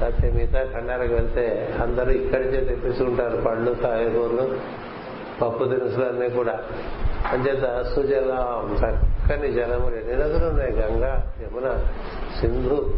లేకపోతే 0.04 0.32
మిగతా 0.32 0.80
ఖండాలకు 0.80 1.14
వెళ్తే 1.14 1.76
అందరూ 1.84 2.12
ఇక్కడి 2.12 2.44
నుంచే 2.44 2.62
తెప్పిస్తుంటారు 2.66 3.38
పళ్ళు 3.38 3.72
కాయగూరలు 3.72 4.58
పప్పు 5.42 5.64
దినుసులు 5.64 6.06
అన్నీ 6.06 6.30
కూడా. 6.30 6.60
అంచేత 7.32 7.82
సుజలం 7.96 8.76
చక్కని 8.76 9.52
జలములు 9.52 9.96
ఎన్ని 9.96 10.14
నదులు 10.14 10.46
ఉన్నాయి? 10.46 10.72
గంగా 10.72 11.34
యమున 11.42 11.68
సింధు 12.42 12.94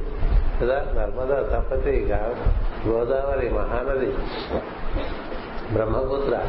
కదా 0.61 0.75
నర్మదా 0.75 1.59
తపతి 1.59 2.09
గోదావరి 2.87 3.49
మహానది 3.49 4.11
బ్రహ్మపుత్ర 5.73 6.39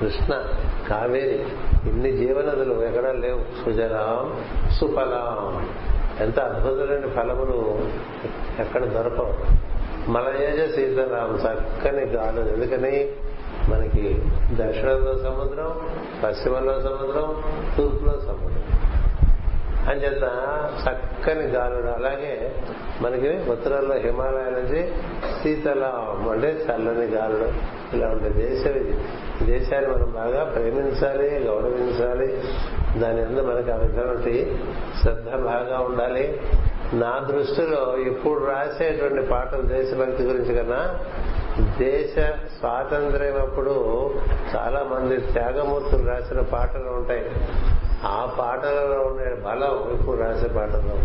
కృష్ణ 0.00 0.44
కావేరి 0.88 1.46
ఇన్ని 1.90 2.12
జీవనదులు 2.12 2.82
ఎక్కడా 2.82 3.12
లేవు. 3.12 3.64
సుజలాం 3.64 4.44
సుఫలాం. 4.80 5.68
ఎంత 6.20 6.40
అద్భుతమైన 6.40 7.06
ఫలములు 7.08 7.78
ఎక్కడ 8.60 8.84
దొరకవు. 8.84 9.34
మలయేజ 10.08 10.74
సీతారాం 10.74 11.36
చక్కని 11.36 12.04
గాలు 12.04 12.40
ఎందుకని? 12.40 13.08
మనకి 13.68 14.22
దక్షిణంలో 14.50 15.18
సముద్రం 15.18 15.80
పశ్చిమంలో 16.24 16.80
సముద్రం 16.80 17.42
తూర్పులో 17.76 18.12
సముద్రం. 18.12 18.64
అంచేత 19.88 20.22
చక్కని 20.88 21.42
గాలుడు 21.42 21.86
అలాగే 21.86 22.54
మనకి 23.00 23.50
ఉత్తరంలో 23.50 23.94
హిమాలయ 23.94 24.50
నుంచి 24.50 24.92
శీతలం 25.42 26.28
అంటే 26.30 26.48
చల్లని 26.48 27.06
గాలుడు 27.06 27.48
ఇలా 27.96 28.06
ఉండే 28.06 28.28
దేశం 28.28 28.70
ఇది 28.70 28.98
దేశాన్ని 29.42 29.92
మనం 29.92 30.12
బాగా 30.12 30.44
ప్రేమించాలి 30.44 31.44
గౌరవించాలి. 31.44 32.42
దాని 33.00 33.28
మీద 33.28 33.40
మనకి 33.40 33.70
ఆ 33.70 33.76
విధమైనటువంటి 33.76 34.60
శ్రద్ధ 35.02 35.28
బాగా 35.28 35.78
ఉండాలి. 35.80 36.40
నా 36.92 37.26
దృష్టిలో 37.30 37.96
ఇప్పుడు 37.96 38.44
రాసేటువంటి 38.44 39.22
పాటలు 39.22 39.62
దేశభక్తి 39.62 40.22
గురించి 40.22 40.54
కన్నా 40.54 40.98
దేశ 41.78 42.14
స్వాతంత్ర్యం 42.58 43.40
అప్పుడు 43.40 44.10
చాలా 44.56 44.82
మంది 44.82 45.16
త్యాగమూర్తులు 45.20 46.08
రాసిన 46.08 46.40
పాటలు 46.40 46.90
ఉంటాయి. 46.96 47.24
ఆ 48.04 48.34
పాటలలో 48.38 49.00
ఉండే 49.00 49.42
బలం 49.46 49.94
ఇప్పుడు 49.94 50.16
రాసే 50.16 50.48
పాటల్లో. 50.48 50.96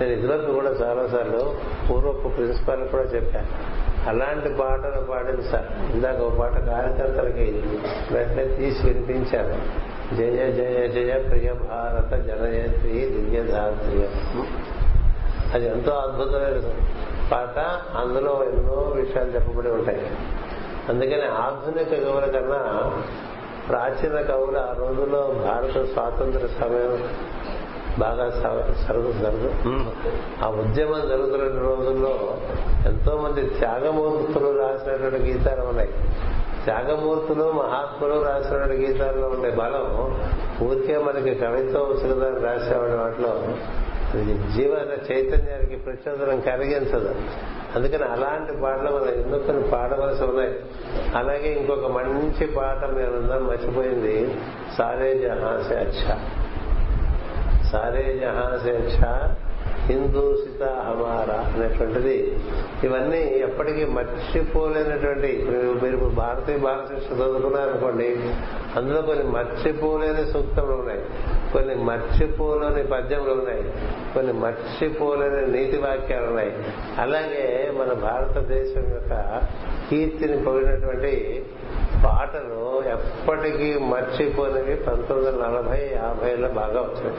నేను 0.00 0.12
ఇదివరకు 0.12 0.52
కూడా 0.52 0.68
చాలాసార్లు 0.68 1.54
పూర్వపు 1.90 2.28
ప్రిన్సిపాల్ 2.28 2.88
కూడా 2.88 3.02
చెప్పాను 3.02 3.46
అలాంటి 4.08 4.48
పాటలు 4.48 5.00
పాడింది 5.06 5.42
సార్. 5.42 5.94
ఇందాక 5.94 6.16
ఒక 6.16 6.38
పాట 6.38 6.52
కార్యకర్తలకి 6.52 7.62
వెంటనే 8.14 8.44
తీసి 8.44 8.86
వినిపించాను. 8.86 9.88
జయ 10.16 10.52
జయ 10.52 10.88
జయ 10.88 11.18
ప్రియ 11.28 11.52
భారత 11.52 12.14
జనయత్రి 12.14 12.92
దివ్యధాత్రియ 12.92 14.04
అది 15.54 15.66
ఎంతో 15.66 15.92
అద్భుతమైన 15.92 16.56
పాట 17.32 17.58
అందులో 17.96 18.44
ఎన్నో 18.44 18.92
విషయాలు 18.96 19.30
చెప్పబడి 19.30 19.70
ఉంటాయి. 19.70 20.02
అందుకని 20.88 21.26
ఆధునిక 21.38 22.04
కవుల 22.04 22.24
కన్నా 22.24 22.60
ప్రాచీన 23.68 24.20
కవులు 24.20 24.58
ఆ 24.58 24.72
రోజుల్లో 24.78 25.32
భారత 25.46 25.84
స్వాతంత్ర 25.84 26.46
సమయం 26.60 26.94
బాగా 27.98 28.30
సరుగు 28.88 29.12
జరుగు 29.12 29.50
ఆ 30.44 30.48
ఉద్యమం 30.48 31.08
జరుగుతున్న 31.08 31.58
రోజుల్లో 31.58 32.38
ఎంతో 32.86 33.16
మంది 33.16 33.42
త్యాగమూర్తులు 33.58 34.58
రాసినటువంటి 34.58 35.32
గీతాలు 35.32 35.66
ఉన్నాయి. 35.66 35.88
త్యాగమూర్తులు 36.64 37.52
మహాత్ములు 37.52 38.22
రాసినటువంటి 38.22 38.76
గీతాల్లో 38.76 39.28
ఉండే 39.28 39.50
బలం 39.50 39.86
ఊరికే 40.62 40.98
మనకి 40.98 41.34
కవిత్వం 41.34 41.98
సుగదాన్ని 41.98 42.40
రాసేవాడి 42.40 42.94
వాటిలో 42.94 43.32
జీవన 44.56 45.12
చైతన్యానికి 45.12 45.76
ప్రచోదనం 45.76 46.40
కలిగించదు. 46.40 47.14
అందుకని 47.74 48.04
అలాంటి 48.04 48.62
పాటలు 48.62 48.96
మనం 48.96 49.08
ఎన్నో 49.08 49.68
పాడవలసి 49.68 50.24
ఉన్నాయి? 50.24 50.60
అలాగే 51.14 51.52
ఇంకొక 51.52 51.86
మంచి 51.86 52.46
పాట 52.46 52.84
మేముందని 52.84 53.40
మర్చిపోయింది. 53.40 54.40
సారే 54.78 55.18
జహాసే 55.18 55.74
అచ్చా. 55.74 56.20
సారే 57.72 58.18
జహాసే 58.20 58.70
అచ్చా. 58.70 59.27
హిందూ 59.88 60.36
సీత 60.36 60.62
హమారా 60.86 61.36
అనేటువంటిది 61.48 62.16
ఇవన్నీ 62.84 63.20
ఎప్పటికీ 63.40 63.84
మర్చిపోలేనటువంటి 63.88 65.30
మీరు 65.82 66.10
భారతీయ 66.14 66.56
బాలకృష్ణ 66.56 67.10
చదువుకున్నారనుకోండి 67.14 68.08
అందులో 68.76 69.02
కొన్ని 69.02 69.24
మర్చిపోలేని 69.30 70.24
సూక్తములు 70.32 70.74
ఉన్నాయి 70.74 71.02
కొన్ని 71.52 71.74
మర్చిపోలేని 71.84 72.82
పద్యములు 72.86 73.32
ఉన్నాయి 73.32 73.64
కొన్ని 74.14 74.32
మర్చిపోలేని 74.38 75.52
నీతి 75.52 75.78
వాక్యాలు 75.78 76.26
ఉన్నాయి. 76.26 76.52
అలాగే 76.98 77.44
మన 77.78 77.92
భారతదేశం 78.02 78.86
యొక్క 78.92 79.14
కీర్తిని 79.90 80.44
పొగినటువంటి 80.44 81.14
పాటలు 82.04 82.60
ఎప్పటికీ 82.90 83.78
మర్చిపోయినవి 83.88 84.74
పంతొమ్మిది 84.86 85.30
వందల 85.30 85.46
నలభై 85.46 85.80
యాభైలో 85.94 86.48
బాగా 86.54 86.80
వచ్చాయి 86.80 87.16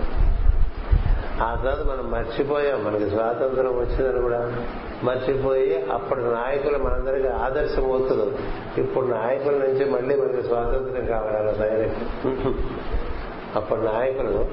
ఆ 1.42 1.56
తర్వాత 1.56 1.86
మనం 1.86 2.12
మర్చిపోయాం. 2.12 2.84
మనకి 2.84 3.10
స్వాతంత్రం 3.10 3.78
వచ్చిందని 3.78 4.22
కూడా 4.22 4.56
మర్చిపోయి 5.04 5.86
అప్పటి 5.92 6.22
నాయకులు 6.22 6.78
మనందరికీ 6.78 7.28
ఆదర్శమవుతులు 7.28 8.32
ఇప్పుడు 8.78 9.06
నాయకుల 9.06 9.52
నుంచి 9.52 9.86
మళ్ళీ 9.90 10.16
మనకి 10.16 10.44
స్వాతంత్రం 10.44 11.06
కావాలి 11.06 11.58
తయారైపు 11.58 12.54
అప్పటి 13.56 13.82
నాయకులు 13.82 14.46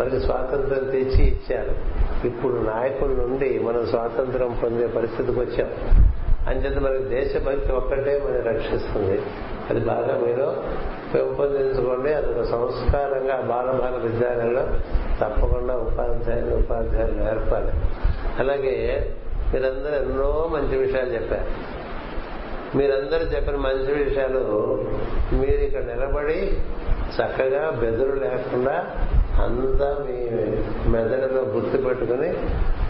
మనకి 0.00 0.20
స్వాతంత్రం 0.20 0.84
తెచ్చి 0.90 1.24
ఇచ్చారు. 1.24 1.74
ఇప్పుడు 2.26 2.52
నాయకుల 2.52 3.08
నుండి 3.08 3.58
మనం 3.58 3.86
స్వాతంత్రం 3.86 4.58
పొందే 4.62 4.86
పరిస్థితికి 4.86 5.40
వచ్చాం. 5.40 5.70
అంచేత 6.48 6.78
మనకి 6.78 7.04
దేశభక్తి 7.04 7.72
ఒక్కటే 7.72 8.22
మనం 8.24 8.54
రక్షిస్తుంది. 8.54 9.22
అది 9.70 9.80
బాగా 9.80 10.14
మీరు 10.18 10.46
పెంపొందించుకోండి 11.12 12.14
అది 12.14 12.26
ఒక 12.26 12.42
సంస్కారంగా 12.46 13.36
బాలబాల 13.42 13.96
విద్యాలయంలో 13.96 14.64
తప్పకుండా 15.20 15.76
ఉపాధ్యాయులు 15.76 16.56
ఉపాధ్యాయులు 16.56 17.12
నేర్పాలి 17.24 17.72
అలాగే 18.38 18.74
మీరందరూ 19.52 19.94
ఎన్నో 19.94 20.48
మంచి 20.52 20.76
విషయాలు 20.76 21.10
చెప్పారు. 21.14 21.48
మీరందరూ 22.76 23.24
చెప్పిన 23.24 23.56
మంచి 23.56 23.92
విషయాలు 23.92 24.40
మీరు 25.32 25.60
ఇక్కడ 25.60 25.84
నిలబడి 25.84 26.38
చక్కగా 27.16 27.70
బెదురు 27.80 28.14
లేకుండా 28.14 28.74
అంతా 29.44 29.98
మీ 30.06 30.16
మెదడులో 30.90 31.42
గుర్తు 31.54 31.76
పెట్టుకుని 31.76 32.30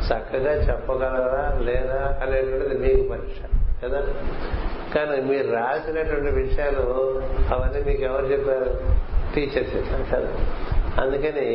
చక్కగా 0.09 0.53
చెప్పగలరా 0.68 1.44
లేదా 1.61 2.01
అనేటువంటిది 2.22 2.79
మీకు 2.79 3.03
పరీక్ష. 3.12 3.40
కదా? 3.87 4.01
కానీ 4.94 5.20
మీరు 5.20 5.53
రాసినటువంటి 5.53 6.31
విషయాలు 6.40 6.85
అవన్నీ 7.55 7.81
మీకు 7.87 8.03
ఎవరు 8.03 8.27
చెప్పారు? 8.27 8.70
టీచర్స్ 9.35 9.77
చెప్పారు 9.77 10.05
కదా. 10.11 10.31
అందుకని 11.03 11.49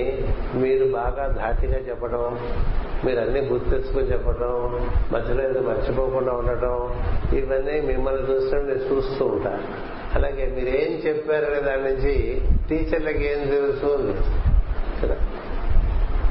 మీరు 0.56 0.86
బాగా 0.92 1.28
ధాటిగా 1.38 1.78
చెప్పడం 1.80 2.24
మీరు 3.06 3.20
అన్ని 3.20 3.42
గుర్తెచ్చుకొని 3.42 4.08
చెప్పడం 4.08 4.52
మధ్యలో 5.12 5.44
ఏదో 5.44 5.62
మర్చిపోకుండా 5.62 6.32
ఉండటం 6.32 6.76
ఇవన్నీ 7.38 7.82
మిమ్మల్ని 7.82 8.32
చూసినప్పుడు 8.32 8.74
నేను 8.74 8.84
చూస్తూ 8.90 9.26
ఉంటాను 9.26 9.64
అలాగే 10.16 10.46
మీరేం 10.56 10.92
చెప్పారనే 11.08 11.62
దాని 11.62 11.84
నుంచి 11.84 12.14
టీచర్లకు 12.70 13.24
ఏం 13.24 13.50
తెలుసు 13.50 13.86
అని 13.86 14.14
కదా? 15.02 15.18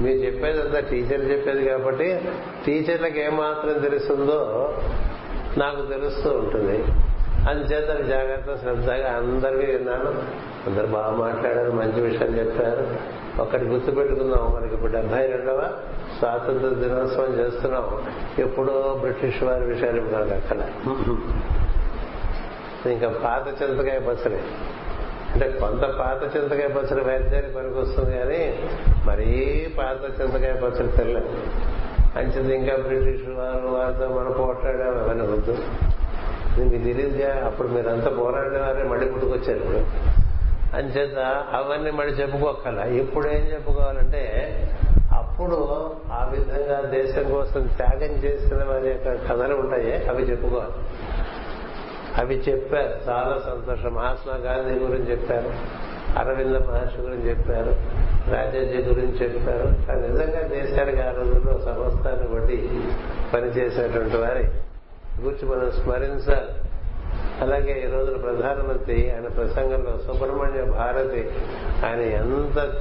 మీరు 0.00 0.18
చెప్పేదంతా 0.18 0.80
టీచర్లు 0.80 1.32
చెప్పేది 1.32 1.64
కాబట్టి 1.64 2.08
టీచర్లకు 2.66 3.18
ఏమాత్రం 3.18 3.78
తెలుస్తుందో 3.78 4.40
నాకు 5.58 5.86
తెలుస్తూ 5.86 6.30
ఉంటుంది. 6.30 6.84
అందుచేత 7.48 8.06
జాగ్రత్త 8.08 8.62
శ్రద్ధగా 8.62 9.12
అందరికీ 9.12 9.72
విన్నాను. 9.72 10.22
అందరు 10.70 10.86
బాగా 10.86 11.10
మాట్లాడారు 11.10 11.70
మంచి 11.70 12.00
విషయాలు 12.00 12.36
చెప్పారు. 12.36 12.96
ఒక్కటి 13.42 13.64
గుర్తుపెట్టుకుందాం 13.64 14.54
మనకి 14.54 14.74
ఇప్పుడు 14.74 14.92
డెబ్బై 14.92 15.26
రెండవ 15.26 15.72
స్వాతంత్ర 16.18 16.68
దినోత్సవం 16.68 17.38
చేస్తున్నాం. 17.38 18.02
ఎప్పుడో 18.38 18.98
బ్రిటిష్ 19.00 19.42
వారి 19.42 19.64
విషయాలు 19.64 19.96
ఇప్పుడు 19.96 20.16
అక్కడ. 20.16 20.56
ఇంకా 22.90 23.08
పాత 23.08 23.62
చింతకాయ 23.62 23.98
పచ్చడి. 23.98 24.38
అంటే 25.32 25.50
కొంత 25.60 25.80
పాత 25.80 26.36
చింతకాయ 26.36 26.68
పచ్చడి 26.68 27.04
వైద్యానికి 27.04 27.54
పనికొస్తుంది 27.54 28.18
కానీ 28.18 28.58
మరీ 29.04 29.68
పాత 29.78 30.20
చింతకాయ 30.20 30.52
పచ్చడి 30.52 30.88
తెల్లదు 30.88 31.36
అంచేది 32.16 32.56
ఇంకా 32.56 32.76
బ్రిటిష్ 32.76 33.22
వారు 33.28 33.68
వారితో 33.68 34.08
మనం 34.08 34.32
పోట్లాడాము 34.32 34.98
అవన్నీ 34.98 35.22
వద్దు. 35.22 35.58
మీకు 36.58 36.84
తెలియదుగా 36.84 37.46
అప్పుడు 37.46 37.68
మీరంతా 37.68 38.10
పోరాడేవారే 38.10 38.82
మళ్ళీ 38.82 39.06
పుట్టుకొచ్చారు 39.06 39.58
ఇప్పుడు. 39.58 39.76
అంచేత 40.76 41.18
అవన్నీ 41.54 41.90
మళ్ళీ 41.90 42.14
చెప్పుకోకల 42.14 42.78
ఇప్పుడు 42.78 43.28
ఏం 43.28 43.42
చెప్పుకోవాలంటే 43.52 44.54
అప్పుడు 45.12 45.90
ఆ 46.12 46.28
విధంగా 46.30 46.80
దేశం 46.80 47.30
కోసం 47.30 47.66
త్యాగం 47.66 48.14
చేసిన 48.14 48.56
వారి 48.56 48.88
యొక్క 48.88 49.08
కథలు 49.08 49.54
ఉంటాయి 49.54 50.08
అవి 50.08 50.22
చెప్పుకోవాలి. 50.22 50.72
అవి 52.16 52.34
చెప్పారు. 52.34 53.10
చాలా 53.10 53.42
సంతోషం. 53.46 53.94
మహాత్మా 53.94 54.34
గాంధీ 54.36 54.84
గురించి 54.84 55.10
చెప్పారు. 55.10 55.50
అరవింద 56.18 56.56
మహర్షి 56.56 57.00
గురించి 57.00 57.28
చెప్పారు 57.30 57.76
రాజాజీ 58.30 58.82
గురించి 58.82 59.24
చెప్పారు. 59.24 59.86
కానీ 59.86 60.08
నిజంగా 60.08 60.42
దేశానికి 60.42 61.02
ఆ 61.02 61.10
రోజుల్లో 61.10 61.58
సమస్తాన్ని 61.58 62.28
బట్టి 62.28 62.70
పనిచేసినటువంటి 63.34 64.16
వారి. 64.16 64.44
గురించి 65.22 65.56
మనం 65.56 65.70
స్మరించాలి. 65.70 66.48
అలాగే 67.40 67.88
ఈ 67.88 67.90
రోజున 67.90 68.16
ప్రధానమంత్రి 68.16 69.12
ఆయన 69.12 69.28
ప్రసంగంలో 69.28 69.98
సుబ్రహ్మణ్య 69.98 70.62
భారతి 70.62 71.30
ఆయన 71.86 72.00
ఎంత 72.00 72.72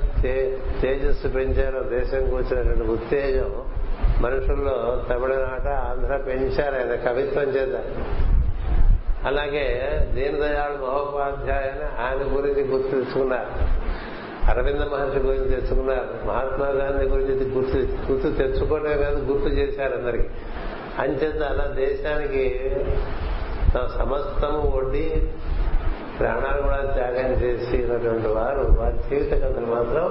తేజస్సు 0.82 1.27
పెంచారో 1.27 1.84
దేశం 1.84 2.29
కూర్చున్నటువంటి 2.29 2.91
ఉత్తేజం 2.91 3.63
మనుషుల్లో 4.21 5.03
తమిళనాట 5.10 5.67
ఆంధ్ర 5.67 6.17
పెంచారు 6.17 6.75
ఆయన 6.75 6.95
కవిత్వం 6.95 7.43
చేద్దాం 7.43 7.84
అలాగే 9.25 9.65
దీనదయాళ్ 10.15 10.82
మహోపాధ్యాయుని 10.82 12.01
ఆయన 12.01 12.38
గురించి 12.38 12.63
గుర్తు 12.63 12.91
తెచ్చుకున్నారు. 12.91 13.79
అరవింద 14.51 14.79
మహర్షి 14.79 15.19
గురించి 15.19 15.49
తెచ్చుకున్నారు. 15.49 16.27
మహాత్మా 16.27 16.65
గాంధీ 16.65 17.05
గురించి 17.05 17.49
గుర్తు 17.49 17.77
గుర్తు 18.12 18.43
తెచ్చుకోవడమే 18.43 18.97
కాదు 18.97 19.32
గుర్తు 19.32 19.47
చేశారు 19.47 19.97
అందరికి. 19.97 20.29
అంచేత 20.99 21.43
అలా 21.43 21.65
దేశానికి 21.65 22.75
తమ 23.75 23.88
సమస్తము 23.97 24.60
ఒడ్డి 24.60 25.27
ప్రాణాలు 26.19 26.62
కూడా 26.62 26.77
త్యాగం 26.77 27.32
చేసినటువంటి 27.32 28.27
వారు 28.27 28.75
వారి 28.79 28.97
జీవిత 28.97 29.43
కథలు 29.43 29.65
మాత్రం 29.65 30.05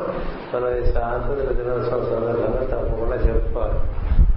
మనం 0.55 0.77
ఈ 0.77 0.85
స్వాతంత్ర 0.85 1.53
దినోత్సవం 1.53 2.05
సందర్భంగా 2.05 2.63
తప్పకుండా 2.65 3.17
చెప్పుకోవాలి. 3.17 3.79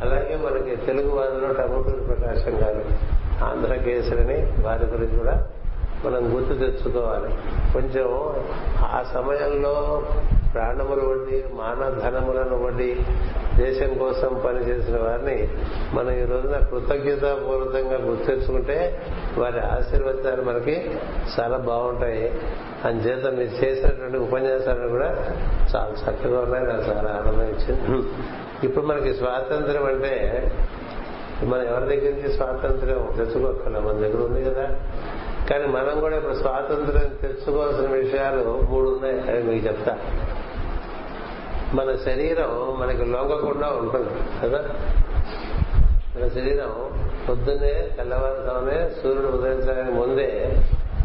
అలాగే 0.01 0.35
మనకి 0.35 0.75
తెలుగు 0.75 1.09
వారిలో 1.09 1.53
టమోటూరు 1.53 2.03
ప్రకాశం 2.03 2.51
గారు 2.53 2.85
ఆంధ్ర 3.43 3.75
కేసరి 3.75 4.23
వారి 4.61 4.85
గురించి 4.85 5.17
కూడా 5.17 5.47
మనం 6.05 6.35
గుర్తు 6.35 6.53
తెచ్చుకోవాలి. 6.53 7.33
కొంచెం 7.73 8.33
ఆ 8.79 9.03
సమయంలో 9.13 10.03
ప్రాణములు 10.53 11.01
వడ్డి 11.09 11.43
మానవ 11.53 11.89
ధనములను 11.89 12.61
దేశం 13.57 13.93
కోసం 13.93 14.41
పనిచేసిన 14.45 14.97
వారిని 14.97 15.49
మనం 15.93 16.11
ఈ 16.11 16.25
రోజున 16.25 16.57
కృతజ్ఞతాపూర్వకంగా 16.57 17.97
గుర్తించుకుంటే 18.01 19.01
వారి 19.37 19.59
ఆశీర్వచనాలు 19.59 20.41
మనకి 20.41 20.91
చాలా 21.39 21.57
బాగుంటాయి. 21.57 22.41
అంచేత 22.85 23.25
మీరు 23.25 23.65
చేసినటువంటి 23.65 24.17
ఉపన్యాసాలు 24.17 24.87
కూడా 24.87 25.05
చాలా 25.75 26.11
చక్కగా 26.11 26.39
ఉన్నాయి. 26.39 26.65
నాకు 26.65 26.81
చాలా 26.81 27.09
ఆనందం 27.09 27.43
ఇచ్చింది. 27.43 28.03
ఇప్పుడు 28.63 28.85
మనకి 28.85 29.13
స్వాతంత్రం 29.13 29.85
అంటే 29.85 30.51
మనం 31.43 31.63
ఎవరి 31.63 31.97
దగ్గర 31.97 32.15
నుంచి 32.15 32.33
స్వాతంత్ర్యం 32.33 33.09
తెచ్చుకోకుండా 33.17 33.79
మన 33.79 33.91
దగ్గర 33.91 34.25
ఉంది 34.25 34.43
కదా. 34.43 34.69
కానీ 35.49 35.65
మనం 35.65 35.99
కూడా 35.99 36.17
ఇప్పుడు 36.17 36.33
స్వాతంత్ర్యం 36.33 37.15
తెచ్చుకోవాల్సిన 37.21 37.87
విషయాలు 37.87 38.67
మూడు 38.69 38.89
ఉన్నాయి 38.89 39.19
అని 39.19 39.43
మీకు 39.43 39.67
చెప్తా. 39.67 39.97
మన 41.73 41.95
శరీరం 41.95 42.79
మనకి 42.79 43.05
లొంగకుండా 43.05 43.67
ఉంటుంది 43.67 44.09
కదా. 44.43 44.69
మన 46.17 46.27
శరీరం 46.27 46.91
పొద్దున్నే 47.29 47.89
తెల్లవారుతోనే 47.97 48.89
సూర్యుడు 48.89 49.27
ఉదయించడానికి 49.27 49.95
ముందే 49.95 50.57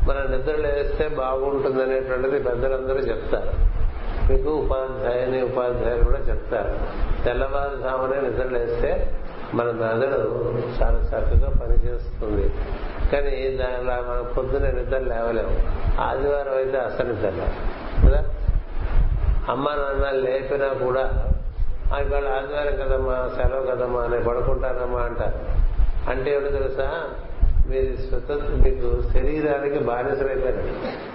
మన 0.09 0.37
నిద్రలు 0.37 0.67
వేస్తే 0.67 1.09
బాగుంటుంది 1.09 1.83
అనేటువంటిది 1.83 2.39
పెద్దలందరూ 2.39 2.99
చెప్తారు. 2.99 3.77
మీకు 4.33 4.51
ఉపాధ్యాయుని 4.51 5.43
ఉపాధ్యాయులు 5.43 6.05
కూడా 6.05 6.19
చెప్తారు. 6.19 6.79
తెల్లవారుజామునే 7.25 8.21
నిద్రలు 8.21 8.59
వేస్తే 8.59 9.19
మన 9.57 9.65
మెదడు 9.65 10.55
చాలా 10.83 10.99
చక్కగా 10.99 11.51
పనిచేస్తుంది. 11.51 12.53
కానీ 13.13 13.57
దానిలా 13.57 14.05
మనం 14.09 14.33
పొద్దున 14.37 14.71
నిద్ర 14.71 14.99
లేవలేము. 14.99 15.61
ఆదివారం 16.01 16.57
అయితే 16.57 16.79
అసలు 16.79 17.13
నిద్ర 17.13 17.31
కదా? 18.07 18.25
అమ్మ 19.49 19.69
నాన్న 19.69 20.11
లేపినా 20.11 20.69
కూడా 20.69 21.33
ఇవాళ 22.01 22.29
ఆదివారం 22.29 22.77
కదమ్మా 22.77 23.31
సెలవు 23.37 23.67
కదమ్మా 23.67 24.01
అని 24.01 24.25
పడుకుంటానమ్మా 24.25 25.01
అంటారు. 25.01 25.67
అంటే 26.11 26.35
ఏమిటో 26.35 26.51
తెలుసా? 26.51 27.09
మీరు 27.69 27.97
స్వతంత్ర 27.97 28.71
మీకు 28.71 29.03
శరీరానికి 29.13 29.79
బానిసలైపోయారు. 29.79 31.07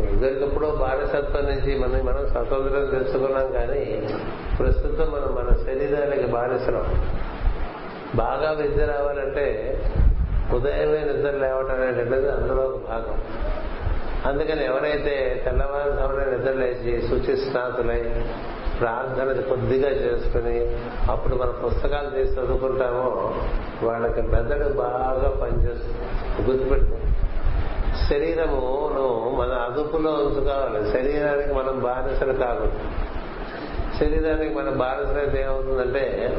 ఇదివరకప్పుడు 0.00 0.66
బానిసత్వం 0.66 1.44
నుంచి 1.44 1.78
మనం 1.78 2.06
మనం 2.06 2.28
స్వతంత్రం 2.28 2.90
తెలుసుకున్నాం 2.90 3.52
కానీ 3.52 4.08
ప్రస్తుతం 4.58 5.06
మనం 5.06 5.34
మన 5.34 5.56
శరీరానికి 5.56 6.26
బానిసలం. 6.26 7.02
బాగా 8.14 8.50
విద్య 8.50 8.84
రావాలంటే 8.84 9.78
ఉదయమే 10.54 10.98
నిద్ర 10.98 11.30
లేవటం 11.30 11.74
అనేటువంటిది 11.74 12.30
అందులో 12.30 12.62
ఒక 12.62 12.88
భాగం. 12.88 13.18
అందుకని 14.26 14.64
ఎవరైతే 14.64 15.42
తెల్లవారు 15.44 15.92
సమయంలో 15.92 16.38
నిద్ర 16.38 16.52
లేచి 16.52 17.08
శుచి 17.08 17.36
స్నాతులై 17.36 18.24
ప్రార్థన 18.80 19.40
కొద్దిగా 19.40 19.88
చేసుకుని 19.88 20.76
అప్పుడు 21.10 21.34
మన 21.34 21.48
పుస్తకాలు 21.66 22.10
తీసి 22.10 22.32
చదువుకుంటామో 22.32 23.34
వాళ్ళకి 23.82 24.22
మెదడు 24.22 24.72
బాగా 24.72 25.40
పనిచేస్తుంది. 25.42 26.50
గుర్తుపెట్టు 26.50 26.98
శరీరమును 28.10 29.36
మన 29.36 29.48
అదుపులో 29.48 30.10
ఉంచుకోవాలి. 30.10 30.90
శరీరానికి 30.90 31.52
మనం 31.52 31.80
బానిసలు 31.82 32.32
కాకూడదు. 32.32 32.78
శరీరానికి 34.00 34.54
మన 34.54 34.70
బానిసలైతే 34.70 35.42
ఏమవుతుందంటే 35.42 36.32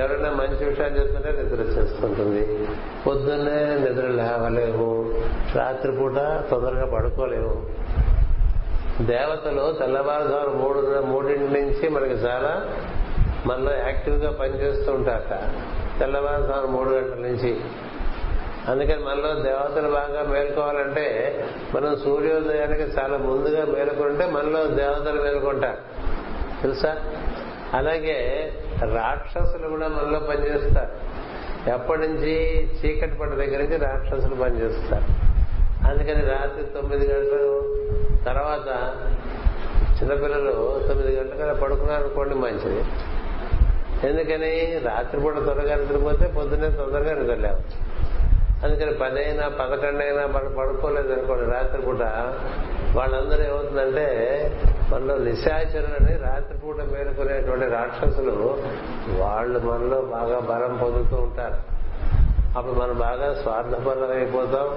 ఎవరైనా 0.00 0.30
మంచి 0.30 0.64
విషయాలు 0.64 0.94
చెప్తుంటే 0.94 1.42
నిద్ర 1.42 1.62
చేసుకుంటుంది 1.62 2.68
పొద్దున్నే 3.06 3.64
నిద్ర 3.64 4.06
లేవలేము. 4.06 5.14
రాత్రిపూట 5.54 6.16
తొందరగా 6.50 6.86
పడుకోలేము. 6.86 7.66
దేవతలు 9.00 9.72
తెల్లవారుజాము 9.72 10.62
మూడు 10.62 11.02
మూడింటి 11.06 11.60
నుంచి 11.60 11.88
మనకి 11.88 12.12
చాలా 12.12 12.66
మనలో 13.46 13.72
యాక్టివ్గా 13.72 14.30
పనిచేస్తూ 14.30 14.92
ఉంటారట. 14.92 15.38
తెల్లవారుజాము 16.00 16.66
మూడు 16.66 16.88
గంటల 16.88 17.20
నుంచి. 17.20 17.60
అందుకని 18.68 19.04
మనలో 19.04 19.42
దేవతలు 19.42 19.90
బాగా 19.90 20.22
మేల్కోవాలంటే 20.28 21.44
మనం 21.74 21.96
సూర్యోదయానికి 21.96 22.82
చాలా 22.82 23.18
ముందుగా 23.18 23.64
మేలుకుంటే 23.64 24.26
మనలో 24.26 24.66
దేవతలు 24.66 25.22
మేలుకుంటారు. 25.22 25.95
తెలుసా? 26.62 26.96
అలాగే 27.74 28.50
రాక్షసులు 28.94 29.68
కూడా 29.68 29.88
మనలో 29.88 30.18
పనిచేస్తారు. 30.18 30.90
ఎప్పటి 31.70 32.00
నుంచి? 32.00 32.64
చీకటి 32.64 33.14
పడ్డ 33.14 33.34
దగ్గర 33.34 33.58
నుంచి 33.58 33.76
రాక్షసులు 33.76 34.34
పనిచేస్తారు. 34.34 35.04
అందుకని 35.88 36.20
రాత్రి 36.20 36.64
తొమ్మిది 36.64 37.06
గంటలు 37.06 37.76
తర్వాత 38.24 38.92
చిన్నపిల్లలు 40.02 40.84
తొమ్మిది 40.88 41.16
గంటల 41.16 41.52
పడుకున్నారు 41.52 42.04
అనుకోండి 42.04 42.34
మంచిది. 42.34 42.84
ఎందుకని? 44.06 44.80
రాత్రిపూట 44.84 45.34
త్వరగా 45.34 45.76
నిద్రపోతే 45.76 46.26
పొద్దున్నే 46.26 46.70
తొందరగా 46.70 47.14
నిద్రలేవచ్చు 47.14 47.96
అందుకని 48.64 48.94
పదైనా 48.94 49.48
పదకొండైనా 49.48 50.26
మనం 50.26 50.54
పడుకోలేదు 50.58 51.12
అనుకోండి 51.12 51.44
రాత్రిపూట 51.44 52.02
వాళ్ళందరూ 52.96 53.42
ఏమవుతుందంటే 53.44 54.06
మనలో 54.92 55.18
నిశాచరులని 55.18 56.16
రాత్రిపూట 56.16 56.76
మేలుకునేటువంటి 56.76 57.66
రాక్షసులు 57.66 58.58
వాళ్ళు 59.20 59.58
మనలో 59.58 60.00
బాగా 60.00 60.38
బలం 60.38 60.76
పొందుతూ 60.82 61.16
ఉంటారు. 61.16 61.76
అప్పుడు 62.58 62.72
మనం 62.72 62.98
బాగా 62.98 63.34
స్వార్థపరం 63.34 64.10
అయిపోతాం 64.10 64.68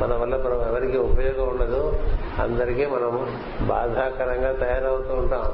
మన 0.00 0.14
వల్ల 0.14 0.36
మనం 0.36 0.68
ఎవరికి 0.68 0.98
ఉపయోగం 0.98 1.48
ఉండదు. 1.48 1.98
అందరికీ 2.42 2.86
మనం 2.86 3.36
బాధాకరంగా 3.62 4.52
తయారవుతూ 4.52 5.14
ఉంటాం. 5.14 5.44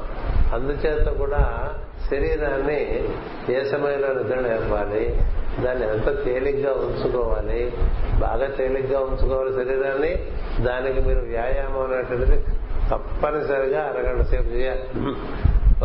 అందుచేత 0.53 1.07
కూడా 1.07 1.73
శరీరాన్ని 2.11 3.03
ఏ 3.49 3.63
సమయంలో 3.63 4.07
నిద్ర 4.07 4.35
లేపాలి 4.39 5.23
దాన్ని 5.63 5.87
ఎంత 5.87 6.25
తేలిగ్గా 6.25 6.71
ఉంచుకోవాలి 6.71 7.73
బాగా 8.19 8.47
తేలిగ్గా 8.47 8.99
ఉంచుకోవాలి 8.99 9.53
శరీరాన్ని 9.53 10.15
దానికి 10.65 10.99
మీరు 10.99 11.19
వ్యాయామం 11.19 11.93
అనేటువంటిది 11.93 12.45
తప్పనిసరిగా 12.91 13.81
అరగంట 13.81 14.21
సేపు 14.21 14.49
చేయాలి. 14.49 14.83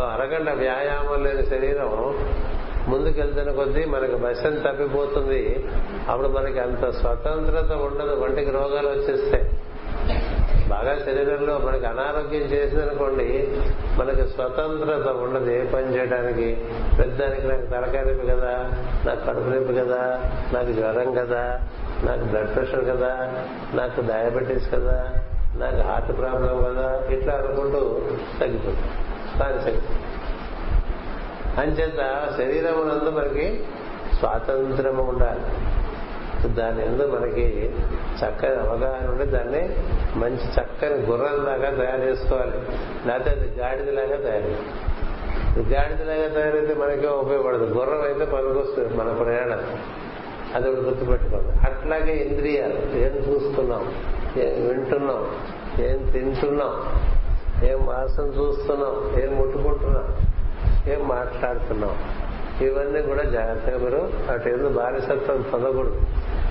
అరగంట 0.01 0.51
వ్యాయామం 0.51 1.25
లేని 1.25 1.47
శరీరం 1.47 2.15
ముందుకెళ్తున్న 2.89 3.51
కొద్దీ 3.51 3.85
మనకి 3.85 4.15
బసం 4.15 4.55
తప్పిపోతుంది. 4.55 5.65
అప్పుడు 6.09 6.29
మనకి 6.29 6.61
అంత 6.61 6.91
స్వతంత్రత 6.91 7.73
ఉండదు. 7.73 8.15
వంటికి 8.21 8.51
రోగాలు 8.51 8.89
వచ్చేస్తాయి. 8.89 9.51
బాగా 10.69 10.99
శరీరంలో 10.99 11.59
మనకి 11.59 11.87
అనారోగ్యం 11.87 12.43
చేసిందనుకోండి 12.43 13.49
మనకి 13.99 14.29
స్వతంత్రత 14.29 15.09
ఉండదు. 15.09 15.51
ఏ 15.51 15.65
పని 15.65 15.95
చేయడానికి? 15.95 16.49
పెద్దానికి 16.99 17.47
నాకు 17.49 17.67
తలకాయ 17.67 18.05
నొప్పి 18.05 18.27
కదా 18.27 18.53
నాకు 19.07 19.27
కడుపు 19.27 19.51
నొప్పి 19.51 19.75
కదా 19.75 20.01
నాకు 20.55 20.73
జ్వరం 20.73 21.13
కదా 21.15 21.61
నాకు 22.05 22.25
బ్లడ్ 22.25 22.55
ప్రెషర్ 22.55 22.85
కదా 22.85 23.13
నాకు 23.75 24.01
డయాబెటీస్ 24.01 24.73
కదా 24.73 25.15
నాకు 25.55 25.77
హార్ట్ 25.77 26.19
ప్రాబ్లం 26.19 26.63
కదా 26.63 27.03
ఇట్లా 27.11 27.35
అనుకుంటూ 27.35 28.01
తగ్గిపోతుంది. 28.41 28.79
దాని 29.39 29.65
శక్తి 29.65 29.97
అంచేత 31.61 32.29
శరీరం 32.37 32.89
నందు 32.89 33.11
మనకి 33.11 33.65
స్వాతంత్రము 34.19 35.03
ఉండాలి. 35.03 35.41
దాని 36.55 36.87
ఎందు 36.87 37.07
మనకి 37.07 37.75
చక్కని 38.19 38.55
అవగాహన 38.55 39.11
ఉండి 39.11 39.25
దాన్ని 39.25 39.77
మంచి 40.17 40.61
చక్కని 40.61 40.95
గుర్రంలాగా 40.95 41.85
తయారు 41.85 42.01
చేసుకోవాలి. 42.11 42.53
లేకపోతే 43.07 43.31
అది 43.31 43.61
గాడిదలాగా 43.61 44.17
తయారు 44.17 44.91
గాడిదలాగా 45.59 46.29
తయారైతే 46.29 46.75
మనకే 46.75 47.07
ఉపయోగపడదు. 47.07 47.65
గుర్రం 47.65 48.03
అయితే 48.03 48.25
పనికొస్తుంది 48.25 48.95
మన 48.95 49.13
ప్రయాణం. 49.13 49.83
అది 50.55 50.69
ఒకటి 50.69 50.81
గుర్తుపెట్టుకోండి 50.81 51.67
అట్లాగే 51.67 52.13
ఇంద్రియాలు 52.15 52.75
ఏం 52.75 53.35
చూస్తున్నాం? 53.35 53.95
వింటున్నాం. 54.39 55.27
ఏం 55.85 56.11
తింటున్నాం? 56.11 57.03
ఏం 57.69 57.87
వాసన 57.87 58.23
చూస్తున్నాం? 58.23 59.23
ఏం 59.23 59.39
ముట్టుకుంటున్నాం? 59.39 60.17
ఏం 60.93 61.09
మాట్లాడుతున్నాం? 61.09 61.97
ఇవన్నీ 62.61 63.03
కూడా 63.03 63.23
జాగ్రత్తగా 63.23 63.79
మీరు 63.79 64.11
అటు 64.33 64.49
ఎందుకు 64.49 64.69
బానిసత్వం 64.69 65.45
పొందకూడదు 65.53 66.03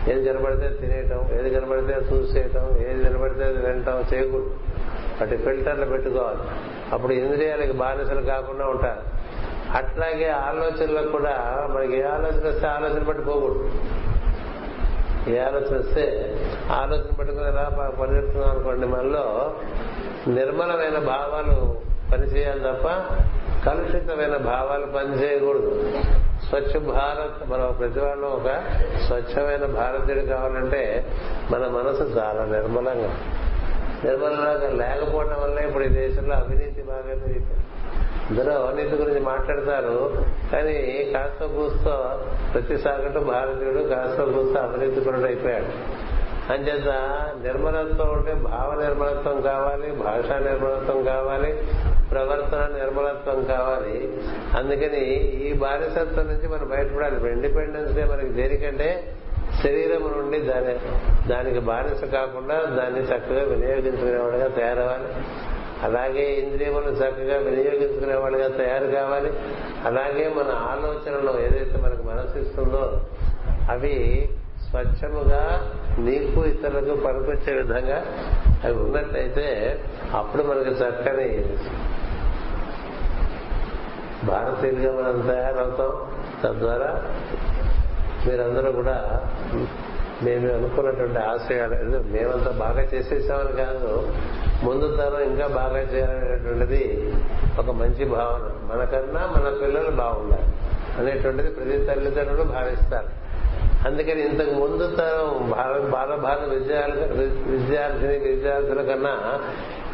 ఏది 0.07 0.29
కనబడితే 0.29 0.69
తినేయటం 0.69 1.39
ఏది 1.39 1.49
కనబడితే 1.49 1.93
చూసేయటం 1.93 2.77
ఏది 2.77 3.03
కనబడితే 3.03 3.43
వినటం 3.43 4.03
చేయకూడదు. 4.13 4.55
అటు 5.21 5.35
ఫిల్టర్లు 5.35 5.85
పెట్టుకోవాలి. 5.85 6.39
అప్పుడు 6.93 7.13
ఇంద్రియాలకి 7.13 7.71
బానిసలు 7.71 8.21
కాకుండా 8.21 8.65
ఉంటారు. 8.65 9.19
అట్లాగే 9.77 10.29
ఆలోచనలకు 10.29 11.11
కూడా 11.11 11.67
మనకి 11.71 11.97
ఏ 11.97 12.03
ఆలోచన 12.03 12.47
వస్తే 12.47 12.67
ఆలోచన 12.67 13.03
పట్టుకోకూడదు 13.03 13.57
పోకూడదు. 13.57 13.98
ఏ 15.31 15.39
ఆలోచన 15.39 15.75
వస్తే 15.77 16.05
ఆలోచన 16.71 17.11
పట్టుకుని 17.19 17.47
ఎలా 17.47 17.65
పరిగెడుతున్నాం 17.99 18.49
అనుకోండి 18.49 18.87
మనలో 18.87 19.25
నిర్మలమైన 20.27 20.97
భావాలు 21.05 21.57
పనిచేయాలి 22.11 22.59
తప్ప 22.59 22.87
కలుషితమైన 23.65 24.35
భావాలు 24.43 24.85
పనిచేయకూడదు 24.85 25.71
స్వచ్ఛ 26.49 26.73
భారత్ 26.93 27.39
మన 27.49 27.61
ప్రతి 27.79 27.99
వాళ్ళు 27.99 28.27
ఒక 28.27 28.49
స్వచ్ఛమైన 29.07 29.65
భారతీయుడు 29.73 30.23
కావాలంటే 30.25 30.81
మన 31.51 31.63
మనసు 31.67 32.05
చాలా 32.17 32.43
నిర్మలంగా 32.45 33.11
నిర్మలంగా 34.03 34.51
లేకపోవడం 34.75 35.39
వల్ల 35.41 35.57
ఇప్పుడు 35.59 35.83
ఈ 35.83 35.91
దేశంలో 35.95 36.35
అవినీతి 36.35 36.81
బాగా 36.81 37.01
పెరిగిపోయింది 37.01 37.65
ఇందులో 38.29 38.55
అవినీతి 38.55 38.95
గురించి 38.95 39.19
మాట్లాడతారు. 39.19 40.25
కానీ 40.51 41.11
కాస్త 41.13 41.45
కూస్తో 41.45 42.21
ప్రతి 42.53 42.77
సాగటు 42.77 43.19
భారతీయుడు 43.19 43.83
కాస్త 43.83 44.23
కూస్తో 44.23 44.59
అవినీతిపరుడు 44.59 45.25
అయిపోయాడు. 45.25 45.99
అంచేత 46.53 46.93
నిర్మలత్వం 47.43 48.09
ఉంటే 48.11 48.33
భావ 48.33 48.81
నిర్మలత్వం 48.81 49.41
కావాలి 49.41 49.91
భాషా 49.91 50.39
నిర్మలత్వం 50.39 51.03
కావాలి 51.03 51.57
ప్రవర్తన 52.11 52.69
నిర్మలత్వం 52.77 53.43
కావాలి. 53.43 54.17
అందుకని 54.57 55.05
ఈ 55.23 55.53
బానిసత్వం 55.53 56.27
నుంచి 56.27 56.47
మనం 56.47 56.69
బయటపడాలి. 56.69 57.15
ఇప్పుడు 57.15 57.31
ఇండిపెండెన్స్ 57.31 57.93
డే 57.93 58.03
మనకి 58.03 58.29
దేనికంటే 58.29 59.15
శరీరం 59.63 60.01
నుండి 60.17 60.39
దాని 60.39 60.75
దానికి 61.29 61.59
బానిస 61.59 62.03
కాకుండా 62.03 62.55
దాన్ని 62.55 62.99
చక్కగా 62.99 63.43
వినియోగించుకునేవాడుగా 63.43 64.47
తయారవ్వాలి. 64.47 65.07
అలాగే 65.83 66.25
ఇంద్రియములు 66.33 66.89
చక్కగా 66.91 67.37
వినియోగించుకునే 67.37 68.15
వాళ్ళుగా 68.15 68.47
తయారు 68.47 68.87
కావాలి. 68.87 69.31
అలాగే 69.85 70.25
మన 70.29 70.51
ఆలోచనలో 70.71 71.33
ఏదైతే 71.41 71.77
మనకు 71.77 72.03
మనసిస్తుందో 72.03 73.01
అవి 73.69 74.29
స్వచ్ఛముగా 74.69 75.43
నీకు 75.99 76.45
ఇతరులకు 76.45 76.95
పనికొచ్చే 76.95 77.53
విధంగా 77.53 77.99
అవి 78.63 78.73
ఉన్నట్లయితే 78.73 79.47
అప్పుడు 80.17 80.43
మనకి 80.43 80.69
చక్కని 80.69 81.29
భారతీయులుగా 84.25 84.91
మనం 85.01 85.21
తయారవుతాం. 85.27 85.93
తద్వారా 86.43 86.91
మీరందరూ 88.27 88.71
కూడా 88.71 88.97
మేము 90.23 90.53
అనుకున్నటువంటి 90.53 91.19
ఆశయాలు. 91.19 91.75
మేమంతా 92.07 92.51
బాగా 92.51 92.81
చేసేసామని 92.81 93.57
కాదు. 93.57 94.13
ముందు 94.63 94.95
తరం 94.95 95.19
ఇంకా 95.19 95.47
బాగా 95.47 95.79
చేయాలనేటువంటిది 95.79 97.13
ఒక 97.59 97.69
మంచి 97.71 98.05
భావన. 98.05 98.75
మనకన్నా 98.75 99.19
మన 99.19 99.57
పిల్లలు 99.61 99.91
బాగుండాలి 99.91 100.43
అనేటువంటిది 100.97 101.49
ప్రతి 101.49 101.85
తల్లిదండ్రులు 101.85 102.43
భావిస్తారు. 102.43 103.29
అందుకని 103.87 104.27
ఇంతకు 104.27 104.51
ముందు 104.51 104.95
తరం 104.95 105.49
బాల 105.91 106.47
విద్యార్థి 106.49 107.21
విద్యార్థిని 107.51 108.17
విద్యార్థుల 108.17 108.81
కన్నా 108.81 109.39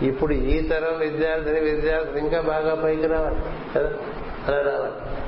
ఇప్పుడు 0.02 0.34
ఈ 0.34 0.68
తరం 0.68 1.00
విద్యార్థిని 1.00 1.60
విద్యార్థులు 1.60 2.18
ఇంకా 2.18 2.42
బాగా 2.42 2.76
పైకి 2.76 3.08
రావాలి. 3.08 3.36
కదా? 3.76 3.90
అలా 4.48 4.62
రావాలి. 4.62 5.25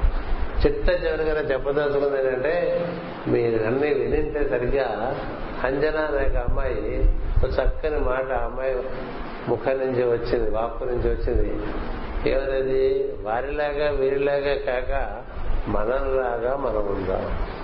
చిట్ట 0.65 0.89
చివరిగా 0.89 1.41
చెప్పదలుచుకుంది 1.41 2.27
ఏంటంటే 2.27 2.85
మీరు 3.27 3.63
అన్ని 3.63 3.93
వినింటే 3.93 4.49
సరిగ్గా 4.49 5.15
అంజనా 5.63 6.01
అనే 6.01 6.39
అమ్మాయి 6.39 7.09
ఒక 7.37 7.49
చక్కని 7.49 7.99
మాట 7.99 8.31
అమ్మాయి 8.31 8.75
ముఖం 9.49 9.77
నుంచి 9.77 10.03
వచ్చింది 10.03 10.49
వాపు 10.49 10.83
నుంచి 10.83 11.09
వచ్చింది. 11.09 11.51
ఏమనేది 12.31 13.13
వారిలాగా 13.21 13.91
వీరిలాగా 13.91 14.55
కాక 14.65 15.23
మనలాగా 15.67 16.55
మనం 16.57 16.95
ఉందాం 16.95 17.56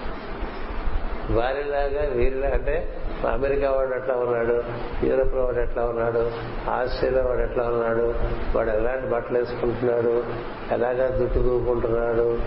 వారిలాగా 1.31 2.13
వీరిలా 2.15 2.47
అంటే 2.47 2.93
అమెరికా 3.31 3.71
వాడు 3.71 3.95
ఎట్లా 3.95 4.15
ఉన్నాడు? 4.15 4.63
యూరోప్ 5.05 5.36
వాడు 5.36 5.59
ఎట్లా 5.59 5.83
ఉన్నాడు? 5.86 6.31
ఆస్ట్రేలియా 6.69 7.23
వాడు 7.23 7.39
ఎట్లా 7.39 7.63
ఉన్నాడు? 7.63 8.13
వాడు 8.57 8.69
ఎలాంటి 8.69 9.07
బట్టలు 9.07 9.38
వేసుకుంటున్నాడు? 9.38 10.23
ఎలాగా 10.71 11.15
జుట్టు 11.17 11.39
దూకుంటున్నాడు 11.39 12.39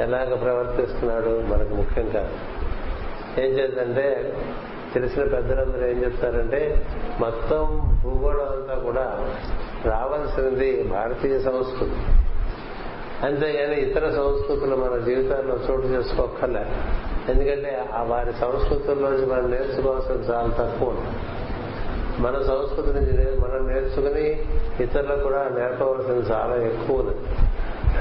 ఎలాగ 0.00 0.34
ప్రవర్తిస్తున్నాడు? 0.34 1.42
మనకు 1.46 1.74
ముఖ్యం 1.74 2.08
కాదు. 2.08 2.28
ఏం 3.40 3.50
చేద్దంటే 3.50 4.36
తెలిసిన 4.94 5.22
పెద్దలందరూ 5.22 5.86
ఏం 5.86 6.04
చెప్తారంటే 6.04 6.86
మొత్తం 7.20 7.90
భూగోళం 8.04 8.48
అంతా 8.52 8.74
కూడా 8.74 9.34
రావాల్సింది 9.84 10.82
భారతీయ 10.82 11.38
సంస్కృతి. 11.38 11.96
అంతేగాని 13.26 13.80
ఇతర 13.80 14.00
సంస్కృతులు 14.00 14.76
మన 14.76 14.98
జీవితాల్లో 14.98 15.54
చోటు 15.70 15.86
చేసుకోక్కర్లే. 15.86 16.66
ఎందుకంటే 17.28 17.88
ఆ 17.94 18.02
వారి 18.02 18.32
సంస్కృతుల్లోంచి 18.32 19.26
మనం 19.26 19.50
నేర్చుకోవాల్సిన 19.50 20.34
చాలా 20.34 20.48
తక్కువ 20.48 20.96
మన 22.18 22.32
సంస్కృతి 22.32 22.88
నుంచి 22.88 23.40
మనం 23.40 23.68
నేర్చుకుని 23.68 24.42
ఇతరులకు 24.80 25.20
కూడా 25.20 25.48
నేర్పవలసింది 25.48 26.32
చాలా 26.32 26.56
ఎక్కువ 26.56 27.00
ఉంది. 27.00 27.16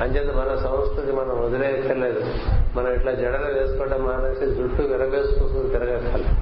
అంచేత 0.01 0.35
మన 0.35 0.55
సంస్కృతి 0.55 1.11
మనం 1.11 1.43
వదిలేయక్కర్లేదు. 1.43 2.23
మనం 2.75 2.93
ఇట్లా 2.93 3.11
జడలు 3.11 3.59
వేసుకోవడం 3.59 4.03
మానేసి 4.03 4.55
జుట్టు 4.55 4.81
విరవేసుకుంటూ 4.81 5.67
తిరగక్కర్లేదు. 5.67 6.35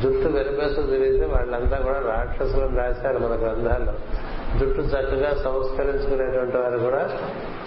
జుట్టు 0.00 0.28
వెలిపేస్తూ 0.28 0.82
తిరిగితే 0.82 1.26
వాళ్ళంతా 1.26 1.76
కూడా 1.76 1.98
రాక్షసులను 1.98 2.76
రాశారు 2.76 3.18
మన 3.18 3.30
గ్రంథాల్లో. 3.30 3.92
జుట్టు 4.58 4.80
చక్కగా 4.80 5.30
సంస్కరించుకునేటువంటి 5.44 6.56
వారు 6.56 6.78
కూడా 6.78 7.18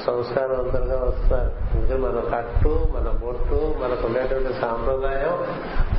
సంస్కారవంతులుగా 0.05 1.03
వస్తారు 1.03 1.77
అందుకని 1.77 1.99
మన 1.99 2.37
కట్టు 2.37 2.87
మన 2.95 3.09
బొట్టు 3.25 3.75
మనకు 3.83 4.07
ఉండేటువంటి 4.07 4.53
సాంప్రదాయం 4.61 5.33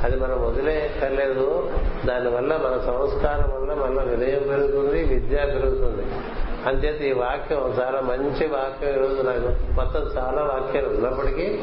అది 0.03 0.15
మనం 0.15 0.47
వదిలేయక్కర్లేదు. 0.47 1.69
దానివల్ల 2.05 2.53
మన 2.55 2.77
సంస్కారం 2.85 3.49
వల్ల 3.55 3.73
మన 3.73 4.03
వినయం 4.03 4.47
పెరుగుతుంది 4.47 5.03
విద్య 5.03 5.37
పెరుగుతుంది. 5.37 6.03
అంచేత 6.65 7.01
ఈ 7.01 7.11
వాక్యం 7.11 7.73
చాలా 7.79 8.01
మంచి 8.01 8.47
వాక్యం 8.47 8.89
ఈరోజు 8.89 9.21
నాకు 9.21 9.73
మొత్తం 9.73 10.01
చాలా 10.01 10.41
వాక్యాలు 10.41 10.87
ఉన్నప్పటికీ 10.87 11.59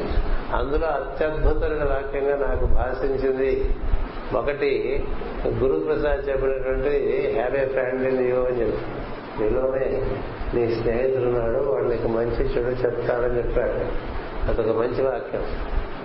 అందులో 0.54 0.86
అత్యద్భుతమైన 0.86 1.84
వాక్యంగా 1.84 2.46
నాకు 2.48 2.66
భాషించింది 2.66 3.74
ఒకటి 4.34 5.04
గురుప్రసాద్ 5.46 6.28
చెప్పినటువంటి 6.28 6.90
have 7.34 7.56
a 7.56 7.66
friend 7.66 8.08
in 8.08 8.28
you 8.28 8.36
అని 8.36 8.60
చెప్పి. 8.60 9.03
నీలోనే 9.40 10.02
నీ 10.54 10.82
స్నేహితుడున్నాడు 10.82 11.70
వాడు 11.70 11.84
నీకు 11.84 12.08
మంచి 12.08 12.44
చెడు 12.44 12.70
చెప్తాడని 12.70 13.38
చెప్పాడు. 13.38 14.14
అదొక 14.50 14.76
మంచి 14.76 15.02
వాక్యం. 15.02 15.42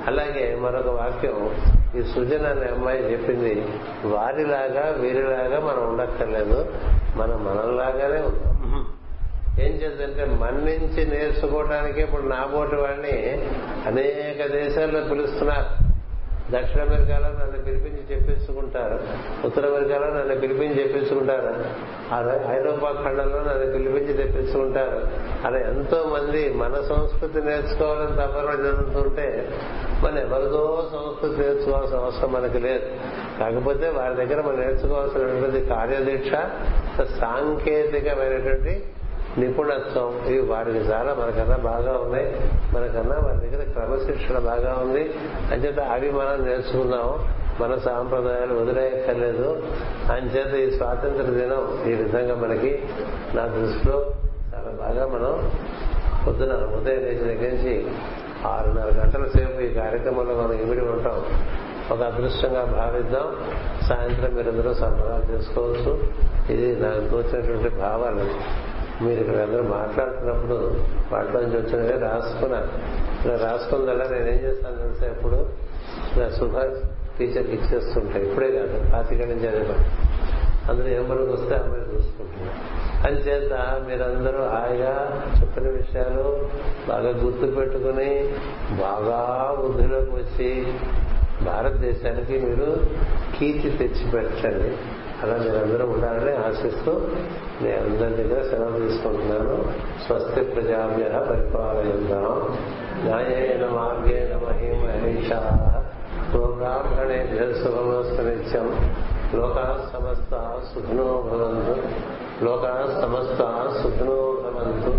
అలాగే 0.08 0.56
మరొక 0.56 0.88
వాక్యం 0.88 1.56
ఈ 1.96 2.04
సుజన 2.04 2.48
అనే 2.48 2.65
అమ్మాయి 2.65 3.12
చెప్పింది 3.12 3.65
వారిలాగా 4.06 4.96
వీరిలాగా 5.00 5.60
మనం 5.60 5.88
ఉండక్కర్లేదు 5.89 6.74
మనం 7.15 7.46
మనలాగానే 7.46 8.22
ఉంటాం 8.22 8.56
ఏం 9.60 9.72
చేద్దంటే 9.72 10.26
మన్నించి 10.26 11.06
నేర్చుకోవడానికి 11.06 12.02
ఇప్పుడు 12.02 12.22
నాబోటి 12.22 12.76
వాడిని 12.76 13.42
అనేక 13.86 14.52
దేశాల్లో 14.52 15.02
పిలుస్తున్నారు. 15.02 15.88
దక్షిణ 16.52 16.82
అమెరికాలో 16.82 17.28
నన్ను 17.30 17.64
పిలిపించి 17.64 18.16
చెప్పించుకుంటారు 18.16 19.00
ఉత్తర 19.46 19.66
అమెరికాలో 19.68 20.08
నన్ను 20.08 20.36
పిలిపించి 20.36 20.82
చెప్పించుకుంటారు 20.82 21.52
ఐరోపా 22.52 23.04
ఖండంలో 23.04 23.40
నన్ను 23.40 23.74
పిలిపించి 23.74 24.14
తెప్పించుకుంటారు 24.14 25.00
అలా 25.46 25.58
ఎంతో 25.58 26.04
మంది 26.14 26.54
మన 26.54 26.82
సంస్కృతి 26.82 27.42
నేర్చుకోవాలని 27.42 28.16
తప్పన 28.16 28.48
మన 30.04 30.18
ఎవరిదో 30.18 30.90
సంస్కృతి 30.92 31.42
నేర్చుకోవాల్సిన 31.42 31.98
అవసరం 31.98 32.32
మనకి 32.34 32.60
లేదు. 32.60 32.86
కాకపోతే 33.40 33.90
వారి 33.90 34.16
దగ్గర 34.16 34.42
మనం 34.42 34.60
నేర్చుకోవాల్సినటువంటి 34.60 35.66
కార్యదీక్ష 35.66 36.32
సాంకేతికమైనటువంటి 37.20 38.74
నిపుణత్వం. 39.38 40.26
ఇవి 40.28 40.39
వారికి 40.39 40.78
చాలా 40.78 41.13
మనకన్నా 41.13 41.58
బాగా 41.58 41.92
ఉన్నాయి. 41.92 42.52
మనకన్నా 42.74 43.15
వారి 43.15 43.50
దగ్గర 43.50 43.63
క్రమశిక్షణ 43.63 44.39
బాగా 44.39 44.78
ఉంది. 44.82 45.13
అంచేత 45.52 45.80
అవి 45.80 46.12
మనం 46.12 46.46
నేర్చుకున్నాం 46.46 47.26
మన 47.62 47.76
సాంప్రదాయాలు 47.76 48.54
వదిలేయక్కర్లేదు. 48.54 49.68
అంచేత 50.12 50.70
ఈ 50.70 50.78
స్వాతంత్ర 50.78 51.24
దినం 51.24 51.92
ఈ 51.92 51.94
విధంగా 51.94 52.36
మనకి 52.36 52.84
నా 53.34 53.46
దృష్టిలో 53.46 54.13
చాలా 54.56 54.72
బాగా 54.72 55.08
మనం 55.08 55.52
పొద్దున 56.28 56.54
ఉదయం 56.54 57.00
లేచి 57.00 57.38
దగ్గర 57.38 57.52
నుంచి 57.54 57.88
ఆరున్నర 58.46 59.04
గంటల 59.04 59.26
సేపు 59.26 59.62
ఈ 59.62 59.74
కార్యక్రమంలో 59.74 60.34
మనం 60.36 60.52
ఇమిడి 60.52 60.82
ఉంటాం. 60.82 61.26
ఒక 61.92 62.02
అదృష్టంగా 62.02 62.65
భావిద్దాం. 62.65 63.36
సాయంత్రం 63.88 64.34
మీరందరూ 64.34 64.74
సంబరాలు 64.74 65.38
చేసుకోవచ్చు. 65.38 66.04
ఇది 66.50 66.82
నాకు 66.82 67.08
తోచినటువంటి 67.10 67.70
భావాలు. 67.70 68.68
మీరు 69.02 69.20
ఇక్కడ 69.20 69.38
అందరూ 69.42 69.64
మాట్లాడుతున్నప్పుడు 69.70 70.58
వాటిలోంచి 71.12 71.58
వచ్చినవే 71.58 71.98
రాసుకున్నాను 71.98 72.72
ఇలా 73.26 73.36
రాసుకుందల్లా 73.46 74.06
నేనేం 74.06 74.40
చేస్తాను 74.44 74.78
తెలిసే 74.78 75.06
ఎప్పుడు? 75.06 75.40
ఇలా 76.16 76.30
శుభ 76.30 76.56
టీచర్కి 77.18 77.54
ఇచ్చేస్తుంటాయి 77.54 78.26
ఇప్పుడే 78.26 78.50
కాదు 78.52 78.78
పాతిక 78.92 79.22
నుంచి 79.24 79.48
అదే 79.48 79.64
అందరూ 80.70 80.88
ఏం 80.88 81.06
వస్తే 81.32 81.54
అమ్మాయి 81.56 81.86
చూసుకుంటున్నారు 81.92 82.58
అంచేత 83.08 83.54
మీరందరూ 83.88 84.42
హాయిగా 84.46 84.94
చెప్పిన 85.40 85.68
విషయాలు 85.70 86.26
బాగా 86.88 87.10
గుర్తు 87.24 87.48
పెట్టుకుని 87.58 88.10
బాగా 88.80 89.20
బుద్ధిలోకి 89.62 90.14
వచ్చి 90.16 90.50
భారతదేశానికి 91.46 92.40
మీరు 92.40 92.70
కీర్తి 93.36 93.70
తెచ్చి 93.78 94.06
పెట్టండి 94.12 94.72
అలా 95.23 95.38
మీరందరూ 95.38 95.89
ఉండాలని 95.89 96.47
ఆశిస్తూ 96.47 96.91
నేను 97.62 97.84
అందరి 97.84 98.23
దగ్గర 98.23 98.43
సెలవు 98.43 98.79
తీసుకుంటున్నాను. 98.79 99.63
స్వస్తి 100.08 100.41
ప్రజాభ్య 100.41 101.03
పరిపాలయందాం 101.03 102.58
న్యాయేన 103.03 103.69
మార్గేణ 103.69 104.36
మహిమ 104.36 104.89
బ్రాహ్మణేభ్య 106.55 107.53
శుభమస్తు 107.53 108.21
నిత్యం. 108.21 108.95
లోకా 109.34 109.89
సమస్త 109.93 110.60
సుఖినో 110.73 111.03
భవంతు. 111.03 111.82
లోకా 112.43 112.99
సమస్త 113.01 113.38
సుఖినో 113.84 114.38
భవంతు. 114.43 114.93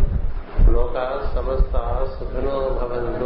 లోకా 0.70 1.32
సమస్త 1.34 2.06
సుఖినో 2.18 2.50
భవంతు. 2.50 3.24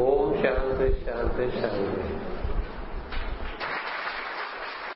ఓం 0.00 0.34
శాంతి 0.42 0.92
శాంతి 0.92 1.60
శాంతి. 1.60 2.14